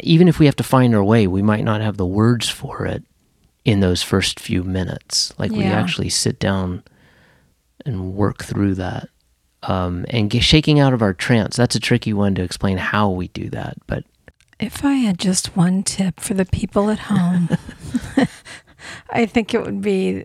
even 0.03 0.29
if 0.29 0.39
we 0.39 0.47
have 0.47 0.57
to 0.57 0.63
find 0.63 0.95
our 0.95 1.05
way, 1.05 1.27
we 1.27 1.43
might 1.43 1.65
not 1.65 1.81
have 1.81 1.97
the 1.97 2.07
words 2.07 2.49
for 2.49 2.85
it 2.87 3.05
in 3.65 3.81
those 3.81 4.03
first 4.03 4.41
few 4.41 4.65
minutes. 4.65 5.33
Like 5.39 5.51
we 5.51 5.65
actually 5.65 6.09
sit 6.09 6.39
down 6.39 6.83
and 7.87 8.15
work 8.15 8.43
through 8.45 8.75
that. 8.77 9.09
um, 9.65 10.05
and 10.11 10.33
shaking 10.43 10.79
out 10.79 10.93
of 10.95 11.03
our 11.03 11.13
trance. 11.13 11.57
That's 11.57 11.75
a 11.75 11.81
tricky 11.81 12.13
one 12.13 12.35
to 12.37 12.43
explain 12.43 12.79
how 12.79 13.11
we 13.11 13.29
do 13.29 13.51
that, 13.51 13.77
but 13.87 14.05
If 14.61 14.85
I 14.85 14.95
had 14.95 15.19
just 15.19 15.57
one 15.57 15.83
tip 15.83 16.21
for 16.21 16.35
the 16.35 16.45
people 16.45 16.91
at 16.91 16.99
home, 17.01 17.49
I 19.11 19.27
think 19.27 19.55
it 19.55 19.63
would 19.63 19.81
be 19.83 20.25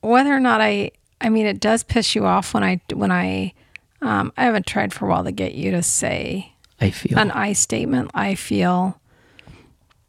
whether 0.00 0.34
or 0.34 0.40
not 0.40 0.60
I. 0.60 0.92
I 1.20 1.28
mean, 1.30 1.46
it 1.46 1.60
does 1.60 1.82
piss 1.84 2.14
you 2.14 2.24
off 2.26 2.54
when 2.54 2.62
I 2.64 2.80
when 2.92 3.10
I. 3.10 3.52
Um, 4.00 4.32
I 4.36 4.44
haven't 4.44 4.66
tried 4.66 4.92
for 4.94 5.06
a 5.06 5.08
while 5.08 5.24
to 5.24 5.32
get 5.32 5.54
you 5.54 5.70
to 5.72 5.82
say 5.82 6.52
I 6.80 6.90
feel 6.90 7.18
an 7.18 7.30
I 7.32 7.52
statement. 7.52 8.10
I 8.14 8.34
feel, 8.36 9.00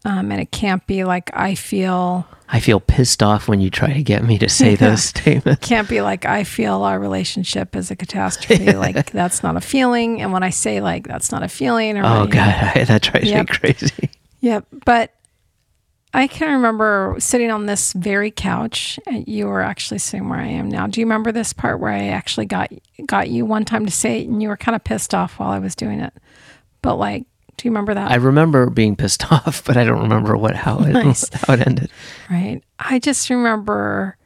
um, 0.06 0.32
and 0.32 0.40
it 0.40 0.52
can't 0.52 0.86
be 0.88 1.04
like 1.04 1.30
I 1.34 1.56
feel. 1.56 2.28
I 2.52 2.60
feel 2.60 2.80
pissed 2.80 3.22
off 3.22 3.48
when 3.48 3.62
you 3.62 3.70
try 3.70 3.94
to 3.94 4.02
get 4.04 4.24
me 4.24 4.38
to 4.40 4.50
say 4.50 4.76
those 4.76 5.04
statements. 5.04 5.68
Can't 5.68 5.90
be 5.90 6.02
like 6.02 6.26
I 6.26 6.44
feel 6.44 6.84
our 6.84 7.00
relationship 7.00 7.76
is 7.76 7.92
a 7.92 7.96
catastrophe. 7.96 8.72
like 8.74 9.12
that's 9.12 9.42
not 9.44 9.56
a 9.58 9.62
feeling. 9.62 10.22
And 10.22 10.32
when 10.32 10.44
I 10.44 10.50
say 10.52 10.82
like 10.82 11.08
that's 11.08 11.32
not 11.32 11.44
a 11.44 11.48
feeling, 11.50 11.98
or 11.98 12.04
Oh 12.06 12.12
when, 12.22 12.30
you 12.30 12.36
know, 12.36 12.36
god, 12.36 12.74
that 12.88 13.02
drives 13.02 13.30
Yep. 13.30 13.50
me 13.50 13.56
crazy. 13.58 14.10
Yep. 14.42 14.66
But 14.86 15.14
I 16.14 16.28
can 16.28 16.52
remember 16.52 17.16
sitting 17.20 17.52
on 17.52 17.68
this 17.68 17.94
very 17.94 18.32
couch. 18.32 19.00
And 19.06 19.28
you 19.28 19.46
were 19.48 19.62
actually 19.62 20.00
sitting 20.00 20.28
where 20.28 20.40
I 20.40 20.48
am 20.48 20.68
now. 20.70 20.88
Do 20.88 21.00
you 21.00 21.06
remember 21.06 21.32
this 21.32 21.54
part 21.54 21.80
where 21.80 21.92
I 21.92 22.08
actually 22.08 22.48
got 22.48 22.72
got 23.06 23.30
you 23.30 23.46
one 23.46 23.64
time 23.66 23.86
to 23.86 23.92
say 23.92 24.22
it, 24.22 24.28
and 24.28 24.42
you 24.42 24.50
were 24.50 24.58
kind 24.58 24.76
of 24.76 24.84
pissed 24.84 25.14
off 25.14 25.38
while 25.40 25.52
I 25.52 25.60
was 25.60 25.76
doing 25.76 26.00
it? 26.00 26.14
But 26.82 26.96
like, 26.96 27.26
do 27.58 27.68
you 27.68 27.72
remember 27.72 27.94
that? 27.94 28.10
I 28.12 28.16
remember 28.16 28.70
being 28.70 28.96
pissed 28.96 29.32
off, 29.32 29.64
but 29.64 29.78
I 29.78 29.84
don't 29.84 30.02
remember 30.02 30.36
what 30.36 30.56
how 30.56 30.80
it 30.80 30.90
Nice. 30.94 31.30
how 31.34 31.54
it 31.54 31.66
ended. 31.68 31.92
right. 32.30 32.64
I 32.80 33.00
just 33.00 33.30
remember 33.30 34.18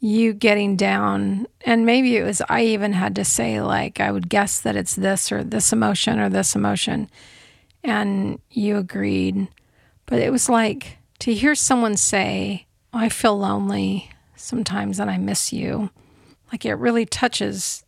you 0.00 0.34
getting 0.34 0.76
down, 0.76 1.46
and 1.62 1.86
maybe 1.86 2.16
it 2.18 2.22
was 2.24 2.42
I 2.50 2.62
even 2.64 2.92
had 2.92 3.14
to 3.16 3.24
say 3.24 3.62
like 3.62 4.00
I 4.00 4.12
would 4.12 4.28
guess 4.28 4.60
that 4.60 4.76
it's 4.76 4.94
this 4.94 5.32
or 5.32 5.42
this 5.42 5.72
emotion 5.72 6.18
or 6.20 6.28
this 6.28 6.54
emotion, 6.54 7.08
and 7.82 8.38
you 8.50 8.76
agreed. 8.76 9.48
But 10.04 10.20
it 10.20 10.30
was 10.30 10.48
like 10.50 10.98
to 11.20 11.34
hear 11.34 11.54
someone 11.54 11.96
say, 11.96 12.66
oh, 12.92 12.98
I 12.98 13.08
feel 13.08 13.38
lonely 13.38 14.10
sometimes 14.34 14.98
and 15.00 15.10
I 15.10 15.18
miss 15.18 15.52
you. 15.52 15.90
Like 16.52 16.64
it 16.64 16.74
really 16.74 17.06
touches 17.06 17.84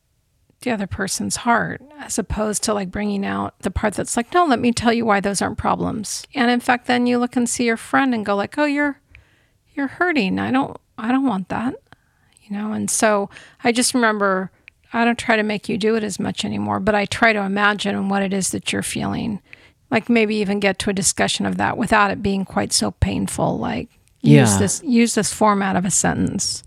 the 0.63 0.71
other 0.73 0.87
person's 0.87 1.37
heart 1.37 1.83
as 2.01 2.19
opposed 2.19 2.65
to 2.65 2.75
like 2.75 2.91
bringing 2.91 3.25
out 3.25 3.59
the 3.61 3.71
part 3.71 3.95
that's 3.95 4.17
like, 4.17 4.35
no, 4.35 4.45
let 4.45 4.59
me 4.59 4.73
tell 4.73 4.93
you 4.93 5.05
why 5.05 5.21
those 5.21 5.41
aren't 5.41 5.59
problems. 5.59 6.27
And 6.35 6.51
in 6.51 6.61
fact, 6.61 6.87
then 6.87 7.07
you 7.07 7.19
look 7.19 7.37
and 7.37 7.49
see 7.49 7.65
your 7.65 7.77
friend 7.77 8.15
and 8.15 8.27
go 8.27 8.35
like, 8.35 8.59
oh, 8.59 8.65
you're, 8.65 9.01
you're 9.75 9.87
hurting. 9.87 10.39
I 10.39 10.51
don't, 10.51 10.77
I 10.97 11.13
don't 11.13 11.27
want 11.27 11.49
that, 11.51 11.75
you 12.43 12.57
know? 12.57 12.73
And 12.73 12.91
so 12.91 13.31
I 13.63 13.71
just 13.71 13.95
remember 13.95 14.51
I 14.93 15.05
don't 15.05 15.19
try 15.19 15.37
to 15.37 15.43
make 15.43 15.69
you 15.69 15.77
do 15.77 15.97
it 15.97 16.05
as 16.05 16.19
much 16.19 16.45
anymore, 16.45 16.81
but 16.81 16.95
I 16.95 17.05
try 17.05 17.33
to 17.33 17.41
imagine 17.41 18.09
what 18.09 18.23
it 18.23 18.33
is 18.33 18.51
that 18.51 18.73
you're 18.73 18.83
feeling. 18.83 19.41
Like 19.91 20.09
maybe 20.11 20.37
even 20.37 20.61
get 20.61 20.79
to 20.81 20.91
a 20.91 20.93
discussion 20.93 21.47
of 21.47 21.57
that 21.57 21.79
without 21.79 22.11
it 22.11 22.23
being 22.23 22.45
quite 22.45 22.73
so 22.73 22.91
painful. 22.93 23.59
Like 23.59 23.89
use 24.21 24.53
Yeah. 24.53 24.59
this 24.59 24.83
use 24.85 25.15
this 25.15 25.33
format 25.33 25.77
of 25.77 25.85
a 25.85 25.91
sentence. 25.91 26.63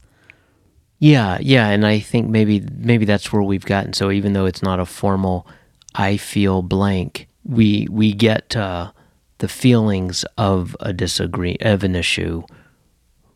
Yeah, 0.99 1.39
yeah, 1.41 1.67
and 1.69 1.85
I 1.85 1.99
think 1.99 2.29
maybe 2.29 2.63
maybe 2.77 3.05
that's 3.05 3.31
where 3.33 3.41
we've 3.41 3.65
gotten. 3.65 3.93
So 3.93 4.11
even 4.11 4.33
though 4.33 4.45
it's 4.45 4.61
not 4.63 4.79
a 4.79 4.85
formal, 4.85 5.47
I 5.95 6.17
feel 6.17 6.61
blank. 6.61 7.27
We 7.43 7.87
we 7.89 8.13
get 8.13 8.55
uh, 8.55 8.91
the 9.39 9.47
feelings 9.47 10.23
of 10.37 10.75
a 10.79 10.93
disagree 10.93 11.57
of 11.61 11.83
an 11.83 11.95
issue, 11.95 12.43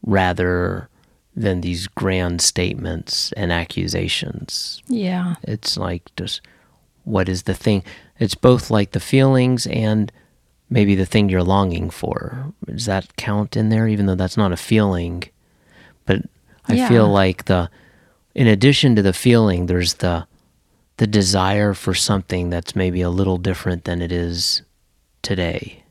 rather 0.04 0.90
than 1.36 1.62
these 1.62 1.88
grand 1.88 2.42
statements 2.42 3.32
and 3.34 3.52
accusations. 3.52 4.82
Yeah. 4.88 5.36
It's 5.44 5.76
like 5.78 6.04
just 6.16 6.42
what 7.04 7.28
is 7.30 7.44
the 7.44 7.54
thing? 7.54 7.84
It's 8.20 8.36
both 8.36 8.70
like 8.72 8.92
the 8.92 9.00
feelings 9.00 9.68
and 9.68 10.12
maybe 10.70 10.96
the 10.96 11.06
thing 11.06 11.30
you're 11.30 11.44
longing 11.44 11.90
for. 11.90 12.54
Does 12.66 12.86
that 12.86 13.16
count 13.18 13.56
in 13.58 13.70
there? 13.70 13.88
Even 13.88 14.06
though 14.06 14.16
that's 14.16 14.38
not 14.38 14.52
a 14.52 14.58
feeling, 14.58 15.24
but 16.06 16.22
I 16.68 16.74
Yeah. 16.76 16.88
feel 16.90 17.08
like 17.08 17.46
the 17.46 17.70
in 18.34 18.48
addition 18.48 18.96
to 18.98 19.02
the 19.02 19.14
feeling, 19.14 19.66
there's 19.68 19.96
the 19.96 20.28
the 20.98 21.08
desire 21.08 21.74
for 21.74 21.94
something 21.94 22.50
that's 22.50 22.74
maybe 22.76 23.02
a 23.02 23.10
little 23.10 23.38
different 23.38 23.84
than 23.84 24.02
it 24.02 24.12
is 24.14 24.62
today. 25.22 25.84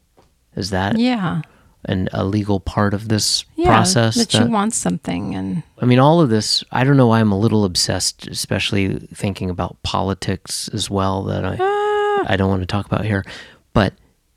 Is 0.57 0.71
that 0.71 0.99
Yeah. 0.99 1.43
an 1.85 2.09
a 2.13 2.25
legal 2.25 2.59
part 2.59 2.95
of 2.95 3.09
this 3.09 3.45
Yeah. 3.57 3.67
process? 3.67 4.15
that 4.15 4.33
you 4.33 4.47
want 4.47 4.73
something 4.73 5.35
and 5.35 5.63
I 5.81 5.85
mean, 5.85 5.99
all 5.99 6.21
of 6.23 6.31
this, 6.31 6.65
I 6.73 6.85
don't 6.85 6.97
know 6.97 7.09
why 7.09 7.21
I'm 7.21 7.33
a 7.33 7.39
little 7.39 7.65
obsessed, 7.67 8.27
especially 8.29 8.97
thinking 9.15 9.51
about 9.51 9.77
politics 9.83 10.71
as 10.73 10.89
well, 10.89 11.23
that 11.25 11.45
I, 11.45 11.59
Ah. 11.61 11.81
I 12.29 12.37
don't 12.37 12.51
want 12.51 12.63
to 12.63 12.67
talk 12.67 12.87
about 12.87 13.05
here. 13.05 13.25
But 13.73 13.95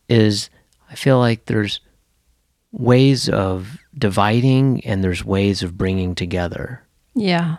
is 0.10 0.50
I 0.90 0.96
feel 0.96 1.20
like 1.20 1.46
there's 1.46 1.80
ways 2.72 3.30
of 3.30 3.78
dividing 3.98 4.86
and 4.86 5.04
there's 5.04 5.24
ways 5.26 5.64
of 5.64 5.78
bringing 5.78 6.16
together. 6.16 6.84
yeah. 7.16 7.58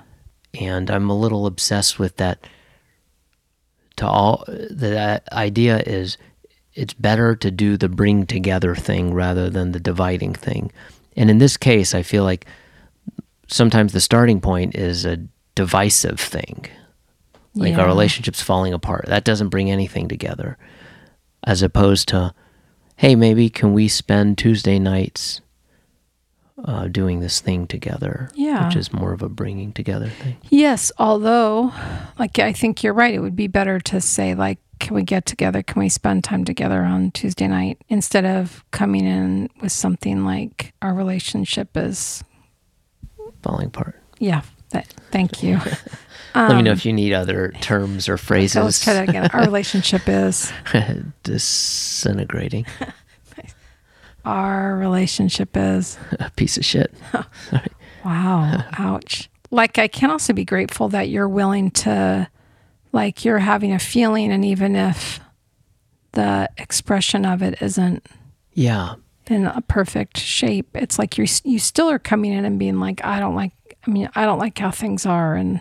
And 0.58 0.90
I'm 0.90 1.10
a 1.10 1.16
little 1.16 1.46
obsessed 1.46 1.98
with 1.98 2.16
that. 2.16 2.46
To 3.96 4.06
all, 4.06 4.44
the 4.46 5.20
idea 5.32 5.80
is 5.80 6.16
it's 6.72 6.94
better 6.94 7.34
to 7.36 7.50
do 7.50 7.76
the 7.76 7.88
bring 7.88 8.24
together 8.24 8.74
thing 8.74 9.12
rather 9.12 9.50
than 9.50 9.72
the 9.72 9.80
dividing 9.80 10.34
thing. 10.34 10.72
And 11.16 11.28
in 11.28 11.38
this 11.38 11.56
case, 11.56 11.94
I 11.94 12.02
feel 12.02 12.22
like 12.24 12.46
sometimes 13.48 13.92
the 13.92 14.00
starting 14.00 14.40
point 14.40 14.76
is 14.76 15.04
a 15.04 15.18
divisive 15.54 16.20
thing. 16.20 16.66
Like 17.58 17.72
Yeah. 17.72 17.80
our 17.80 17.86
relationship's 17.86 18.42
falling 18.42 18.72
apart. 18.72 19.06
That 19.06 19.24
doesn't 19.24 19.48
bring 19.48 19.70
anything 19.70 20.08
together. 20.08 20.56
As 21.44 21.62
opposed 21.62 22.08
to, 22.08 22.34
hey, 22.96 23.14
maybe 23.14 23.48
can 23.50 23.72
we 23.72 23.88
spend 23.88 24.38
Tuesday 24.38 24.78
nights 24.78 25.40
uh, 26.64 26.88
doing 26.88 27.20
this 27.20 27.40
thing 27.40 27.66
together? 27.66 28.30
Yeah. 28.34 28.66
Which 28.66 28.76
is 28.76 28.92
more 28.92 29.12
of 29.12 29.22
a 29.22 29.28
bringing 29.28 29.72
together 29.72 30.08
thing. 30.08 30.36
Yes, 30.50 30.90
although, 30.98 31.72
like, 32.18 32.38
I 32.38 32.52
think 32.52 32.82
you're 32.82 32.92
right. 32.94 33.14
It 33.14 33.20
would 33.20 33.36
be 33.36 33.46
better 33.46 33.78
to 33.80 34.00
say, 34.00 34.34
like, 34.34 34.58
can 34.80 34.94
we 34.94 35.02
get 35.02 35.26
together? 35.26 35.62
Can 35.62 35.80
we 35.80 35.88
spend 35.88 36.22
time 36.24 36.44
together 36.44 36.82
on 36.82 37.10
Tuesday 37.12 37.48
night 37.48 37.78
instead 37.88 38.24
of 38.24 38.64
coming 38.70 39.04
in 39.04 39.48
with 39.60 39.72
something 39.72 40.24
like 40.24 40.72
our 40.82 40.94
relationship 40.94 41.76
is, 41.76 42.22
Falling 43.42 43.66
apart. 43.68 44.00
yeah, 44.18 44.42
that, 44.70 44.92
thank 45.12 45.42
you. 45.42 45.60
Let 46.34 46.56
me 46.56 46.62
know 46.62 46.72
if 46.72 46.84
you 46.86 46.92
need 46.92 47.12
other 47.12 47.52
terms 47.60 48.08
or 48.08 48.16
phrases. 48.16 48.56
Um, 48.56 48.64
let's 48.64 48.82
try 48.84 48.94
that 48.94 49.08
again. 49.08 49.28
Our 49.32 49.40
relationship 49.40 50.02
is, 50.06 50.52
Disintegrating. 51.22 52.66
our 54.24 54.76
relationship 54.76 55.56
is, 55.56 55.98
A 56.20 56.30
piece 56.30 56.56
of 56.56 56.64
shit. 56.64 56.92
wow, 58.04 58.64
ouch. 58.78 59.30
Like, 59.50 59.78
I 59.78 59.88
can 59.88 60.10
also 60.10 60.32
be 60.32 60.44
grateful 60.44 60.88
that 60.90 61.08
you're 61.08 61.28
willing 61.28 61.70
to, 61.72 62.28
like, 62.92 63.24
you're 63.24 63.38
having 63.38 63.72
a 63.72 63.78
feeling, 63.78 64.30
and 64.30 64.44
even 64.44 64.76
if 64.76 65.20
the 66.12 66.50
expression 66.58 67.24
of 67.24 67.42
it 67.42 67.60
isn't 67.62 68.06
Yeah. 68.52 68.94
in 69.26 69.46
a 69.46 69.60
perfect 69.62 70.18
shape. 70.18 70.68
It's 70.74 70.98
like 70.98 71.16
you 71.18 71.26
you 71.44 71.58
still 71.58 71.90
are 71.90 71.98
coming 71.98 72.32
in 72.32 72.44
and 72.44 72.58
being 72.58 72.80
like, 72.80 73.04
I 73.04 73.20
don't 73.20 73.34
like. 73.34 73.52
I 73.86 73.90
mean, 73.90 74.08
I 74.14 74.24
don't 74.24 74.38
like 74.38 74.58
how 74.58 74.70
things 74.70 75.06
are, 75.06 75.34
and 75.34 75.60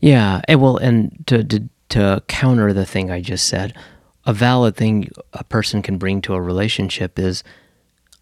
Yeah, 0.00 0.40
and 0.48 0.60
well, 0.60 0.76
and 0.76 1.24
to, 1.26 1.44
to 1.44 1.68
to 1.90 2.22
counter 2.28 2.72
the 2.72 2.86
thing 2.86 3.10
I 3.10 3.20
just 3.20 3.46
said, 3.46 3.74
a 4.24 4.32
valid 4.32 4.76
thing 4.76 5.10
a 5.32 5.44
person 5.44 5.82
can 5.82 5.98
bring 5.98 6.22
to 6.22 6.34
a 6.34 6.40
relationship 6.40 7.18
is, 7.18 7.42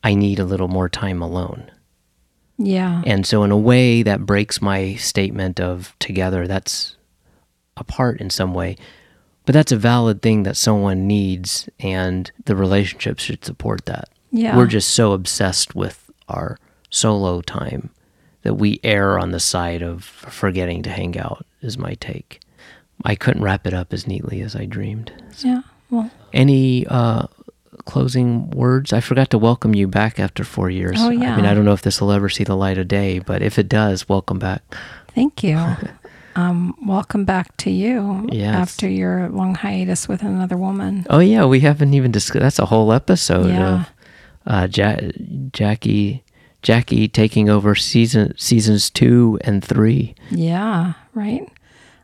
I 0.03 0.14
need 0.14 0.38
a 0.38 0.45
little 0.45 0.69
more 0.69 0.88
time 0.88 1.21
alone. 1.23 1.71
yeah, 2.57 3.03
And 3.07 3.27
so, 3.27 3.43
in 3.45 3.51
a 3.51 3.57
way, 3.59 4.03
that 4.03 4.27
breaks 4.27 4.61
my 4.62 4.95
statement 4.95 5.61
of 5.61 5.95
together. 5.99 6.47
That's 6.47 6.97
apart 7.77 8.21
in 8.21 8.31
some 8.31 8.55
way, 8.55 8.77
but 9.45 9.53
that's 9.53 9.71
a 9.71 9.77
valid 9.77 10.23
thing 10.23 10.43
that 10.45 10.57
someone 10.57 11.07
needs, 11.07 11.69
and 11.79 12.31
the 12.47 12.57
relationship 12.57 13.19
should 13.19 13.45
support 13.45 13.85
that. 13.87 14.09
yeah. 14.33 14.57
We're 14.57 14.67
just 14.67 14.91
so 14.91 15.12
obsessed 15.12 15.75
with 15.75 16.11
our 16.29 16.59
solo 16.91 17.41
time 17.43 17.91
that 18.43 18.55
we 18.55 18.81
err 18.83 19.18
on 19.18 19.31
the 19.31 19.41
side 19.41 19.83
of 19.83 20.05
forgetting 20.05 20.83
to 20.85 20.91
hang 20.91 21.18
out, 21.18 21.45
is 21.61 21.78
my 21.78 21.94
take. 21.94 22.40
I 23.04 23.14
couldn't 23.14 23.42
wrap 23.42 23.66
it 23.66 23.74
up 23.74 23.92
as 23.92 24.06
neatly 24.06 24.40
as 24.42 24.56
I 24.56 24.64
dreamed. 24.64 25.12
yeah. 25.38 25.62
Well, 25.90 26.11
Any 26.32 26.86
uh, 26.86 27.26
closing 27.86 28.50
words? 28.50 28.92
I 28.92 29.00
forgot 29.00 29.30
to 29.30 29.38
welcome 29.38 29.74
you 29.74 29.86
back 29.88 30.18
after 30.18 30.44
four 30.44 30.68
years. 30.68 30.96
Oh, 30.98 31.11
yeah. 31.11 31.32
I 31.32 31.36
mean. 31.36 31.46
I 31.46 31.54
don't 31.54 31.64
know 31.64 31.72
if 31.72 31.82
this 31.82 32.00
will 32.00 32.12
ever 32.12 32.28
see 32.28 32.44
the 32.44 32.56
light 32.56 32.76
of 32.76 32.88
day, 32.88 33.20
but 33.20 33.40
if 33.40 33.59
it 33.59 33.68
does, 33.68 34.09
welcome 34.09 34.38
back. 34.38 34.62
thank 35.14 35.42
you. 35.42 35.56
um, 36.36 36.74
welcome 36.86 37.24
back 37.24 37.56
to 37.59 37.70
you 37.70 38.28
Yes. 38.30 38.54
after 38.54 38.88
your 38.88 39.28
long 39.30 39.54
hiatus 39.54 40.09
with 40.09 40.22
another 40.22 40.56
woman. 40.56 41.06
Oh, 41.09 41.20
yeah, 41.20 41.44
we 41.46 41.61
haven't 41.61 41.94
even 41.94 42.11
discussed. 42.12 42.42
That's 42.42 42.59
a 42.59 42.66
whole 42.66 42.92
episode 42.92 43.48
Yeah. 43.48 43.80
of 43.80 43.90
uh, 44.46 44.68
ja- 44.74 45.11
Jackie. 45.52 46.22
Jackie 46.62 47.09
taking 47.09 47.48
over 47.48 47.74
season 47.74 48.34
seasons 48.36 48.90
two 48.90 49.38
and 49.42 49.64
three. 49.64 50.14
Yeah, 50.30 50.94
right. 51.14 51.48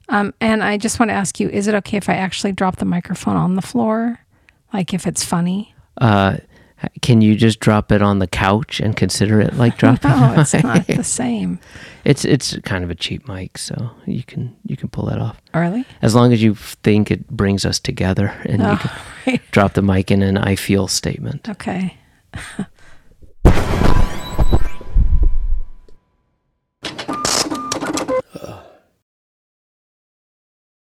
Um, 0.09 0.35
and 0.41 0.63
I 0.63 0.77
just 0.77 1.01
want 1.01 1.09
to 1.11 1.15
ask 1.15 1.41
you: 1.41 1.49
Is 1.49 1.67
it 1.67 1.75
okay 1.77 1.97
if 1.97 2.09
I 2.09 2.15
actually 2.15 2.53
drop 2.53 2.77
the 2.77 2.85
microphone 2.85 3.37
on 3.37 3.55
the 3.57 3.63
floor, 3.63 4.21
like 4.73 4.95
if 4.95 5.07
it's 5.07 5.25
funny? 5.25 5.75
Uh, 5.99 6.37
can 7.01 7.21
you 7.23 7.35
just 7.35 7.61
drop 7.61 7.91
it 7.91 8.03
on 8.03 8.19
the 8.19 8.27
couch 8.27 8.79
and 8.81 8.95
consider 8.97 9.41
it 9.41 9.55
like 9.55 9.77
dropping? 9.79 10.11
No, 10.11 10.35
it's 10.39 10.55
not 10.55 10.87
the 10.87 11.03
same. 11.05 11.59
It's 12.05 12.25
it's 12.25 12.57
kind 12.65 12.85
of 12.85 12.91
a 12.91 12.95
cheap 12.95 13.27
mic, 13.27 13.57
so 13.59 13.91
you 14.07 14.23
can 14.23 14.55
you 14.67 14.77
can 14.77 14.89
pull 14.91 15.07
that 15.07 15.19
off 15.19 15.41
Really? 15.55 15.85
as 16.03 16.15
long 16.15 16.33
as 16.35 16.43
you 16.43 16.55
think 16.55 17.11
it 17.11 17.27
brings 17.29 17.65
us 17.65 17.81
together, 17.81 18.29
and 18.45 18.61
you 18.63 18.69
Oh, 18.69 18.77
can 18.77 18.91
right. 19.27 19.43
drop 19.53 19.73
the 19.73 19.83
mic 19.83 20.11
in 20.11 20.23
an 20.23 20.37
"I 20.39 20.55
feel" 20.55 20.87
statement. 20.87 21.49
Okay. 21.49 21.97